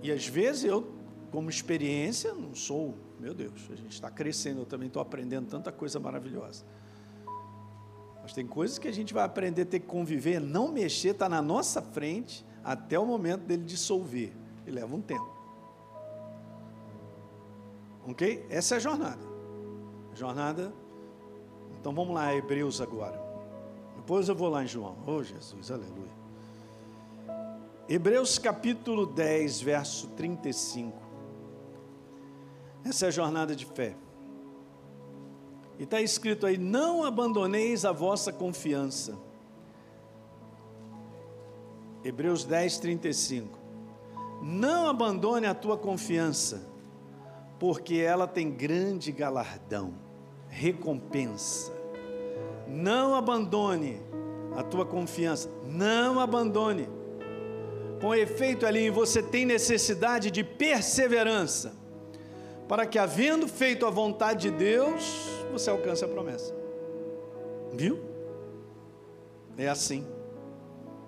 E 0.00 0.12
às 0.12 0.24
vezes 0.24 0.62
eu, 0.62 0.88
como 1.32 1.50
experiência, 1.50 2.32
não 2.32 2.54
sou, 2.54 2.94
meu 3.18 3.34
Deus, 3.34 3.68
a 3.72 3.74
gente 3.74 3.94
está 3.94 4.08
crescendo, 4.08 4.60
eu 4.60 4.66
também 4.66 4.86
estou 4.86 5.02
aprendendo 5.02 5.48
tanta 5.48 5.72
coisa 5.72 5.98
maravilhosa. 5.98 6.64
Mas 8.22 8.32
tem 8.32 8.46
coisas 8.46 8.78
que 8.78 8.86
a 8.86 8.92
gente 8.92 9.12
vai 9.12 9.24
aprender 9.24 9.62
a 9.62 9.66
ter 9.66 9.80
que 9.80 9.86
conviver, 9.86 10.40
não 10.40 10.70
mexer, 10.70 11.08
está 11.08 11.28
na 11.28 11.42
nossa 11.42 11.82
frente 11.82 12.46
até 12.62 12.96
o 12.96 13.04
momento 13.04 13.40
dele 13.40 13.64
dissolver. 13.64 14.32
E 14.64 14.70
leva 14.70 14.94
um 14.94 15.00
tempo. 15.00 15.41
Ok? 18.06 18.46
Essa 18.50 18.74
é 18.74 18.76
a 18.76 18.80
jornada. 18.80 19.24
jornada. 20.14 20.72
Então 21.80 21.92
vamos 21.94 22.14
lá, 22.14 22.34
Hebreus 22.34 22.80
agora. 22.80 23.20
Depois 23.96 24.28
eu 24.28 24.34
vou 24.34 24.48
lá 24.48 24.64
em 24.64 24.66
João. 24.66 24.96
Oh 25.06 25.22
Jesus, 25.22 25.70
aleluia. 25.70 26.22
Hebreus 27.88 28.38
capítulo 28.38 29.06
10, 29.06 29.60
verso 29.60 30.08
35. 30.08 31.00
Essa 32.84 33.06
é 33.06 33.08
a 33.08 33.12
jornada 33.12 33.54
de 33.54 33.66
fé. 33.66 33.94
E 35.78 35.84
está 35.84 36.00
escrito 36.00 36.46
aí: 36.46 36.58
Não 36.58 37.04
abandoneis 37.04 37.84
a 37.84 37.92
vossa 37.92 38.32
confiança. 38.32 39.18
Hebreus 42.04 42.44
10, 42.44 42.78
35. 42.78 43.58
Não 44.42 44.88
abandone 44.88 45.46
a 45.46 45.54
tua 45.54 45.76
confiança, 45.76 46.66
porque 47.62 47.94
ela 47.94 48.26
tem 48.26 48.50
grande 48.50 49.12
galardão, 49.12 49.94
recompensa. 50.48 51.72
Não 52.66 53.14
abandone 53.14 54.02
a 54.56 54.64
tua 54.64 54.84
confiança, 54.84 55.48
não 55.64 56.18
abandone 56.18 56.88
com 58.00 58.12
efeito, 58.12 58.66
ali 58.66 58.90
você 58.90 59.22
tem 59.22 59.46
necessidade 59.46 60.28
de 60.28 60.42
perseverança, 60.42 61.72
para 62.66 62.84
que, 62.84 62.98
havendo 62.98 63.46
feito 63.46 63.86
a 63.86 63.90
vontade 63.90 64.50
de 64.50 64.56
Deus, 64.56 65.28
você 65.52 65.70
alcance 65.70 66.04
a 66.04 66.08
promessa. 66.08 66.52
Viu? 67.72 68.02
É 69.56 69.68
assim. 69.68 70.04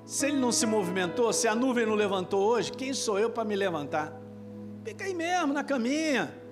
Se 0.04 0.26
ele 0.26 0.36
não 0.36 0.52
se 0.52 0.66
movimentou, 0.66 1.32
se 1.32 1.48
a 1.48 1.54
nuvem 1.56 1.84
não 1.84 1.96
levantou 1.96 2.46
hoje, 2.46 2.70
quem 2.70 2.94
sou 2.94 3.18
eu 3.18 3.28
para 3.28 3.44
me 3.44 3.56
levantar? 3.56 4.22
Fica 4.84 5.04
aí 5.04 5.14
mesmo, 5.14 5.52
na 5.52 5.64
caminha. 5.64 6.43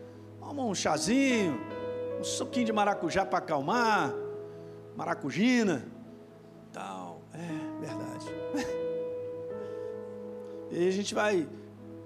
Toma 0.52 0.66
um 0.66 0.74
chazinho, 0.74 1.58
um 2.20 2.22
suquinho 2.22 2.66
de 2.66 2.72
maracujá 2.74 3.24
para 3.24 3.38
acalmar, 3.38 4.12
maracujina, 4.94 5.82
tal. 6.70 7.22
É 7.32 7.80
verdade. 7.80 8.26
E 10.70 10.88
a 10.88 10.90
gente 10.90 11.14
vai 11.14 11.46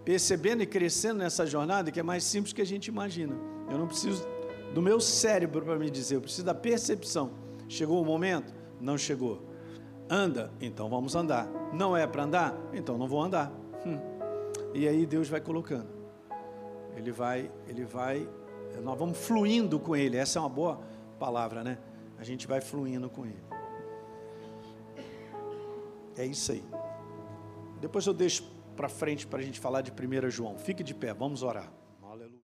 percebendo 0.04 0.60
e 0.60 0.66
crescendo 0.66 1.18
nessa 1.18 1.46
jornada 1.46 1.92
que 1.92 2.00
é 2.00 2.02
mais 2.02 2.24
simples 2.24 2.52
que 2.52 2.60
a 2.60 2.66
gente 2.66 2.88
imagina. 2.88 3.32
Eu 3.70 3.78
não 3.78 3.86
preciso 3.86 4.26
do 4.74 4.82
meu 4.82 5.00
cérebro 5.00 5.64
para 5.64 5.76
me 5.76 5.88
dizer, 5.88 6.16
eu 6.16 6.20
preciso 6.20 6.44
da 6.44 6.54
percepção. 6.54 7.30
Chegou 7.68 8.02
o 8.02 8.04
momento? 8.04 8.52
Não 8.80 8.98
chegou. 8.98 9.40
Anda, 10.10 10.52
então 10.60 10.88
vamos 10.88 11.14
andar. 11.14 11.48
Não 11.72 11.96
é 11.96 12.08
para 12.08 12.24
andar? 12.24 12.56
Então 12.72 12.98
não 12.98 13.06
vou 13.06 13.22
andar. 13.22 13.52
Hum. 13.86 14.00
E 14.74 14.88
aí 14.88 15.06
Deus 15.06 15.28
vai 15.28 15.40
colocando. 15.40 15.95
Ele 16.96 17.12
vai, 17.12 17.50
ele 17.68 17.84
vai, 17.84 18.28
nós 18.82 18.98
vamos 18.98 19.18
fluindo 19.18 19.78
com 19.78 19.94
ele. 19.94 20.16
Essa 20.16 20.38
é 20.38 20.40
uma 20.40 20.48
boa 20.48 20.80
palavra, 21.18 21.62
né? 21.62 21.78
A 22.18 22.24
gente 22.24 22.46
vai 22.46 22.60
fluindo 22.60 23.08
com 23.10 23.26
ele. 23.26 23.42
É 26.16 26.24
isso 26.24 26.52
aí. 26.52 26.64
Depois 27.80 28.06
eu 28.06 28.14
deixo 28.14 28.50
para 28.74 28.88
frente 28.88 29.26
para 29.26 29.38
a 29.38 29.42
gente 29.42 29.60
falar 29.60 29.82
de 29.82 29.92
1 29.92 30.30
João. 30.30 30.58
Fique 30.58 30.82
de 30.82 30.94
pé, 30.94 31.12
vamos 31.12 31.42
orar. 31.42 31.70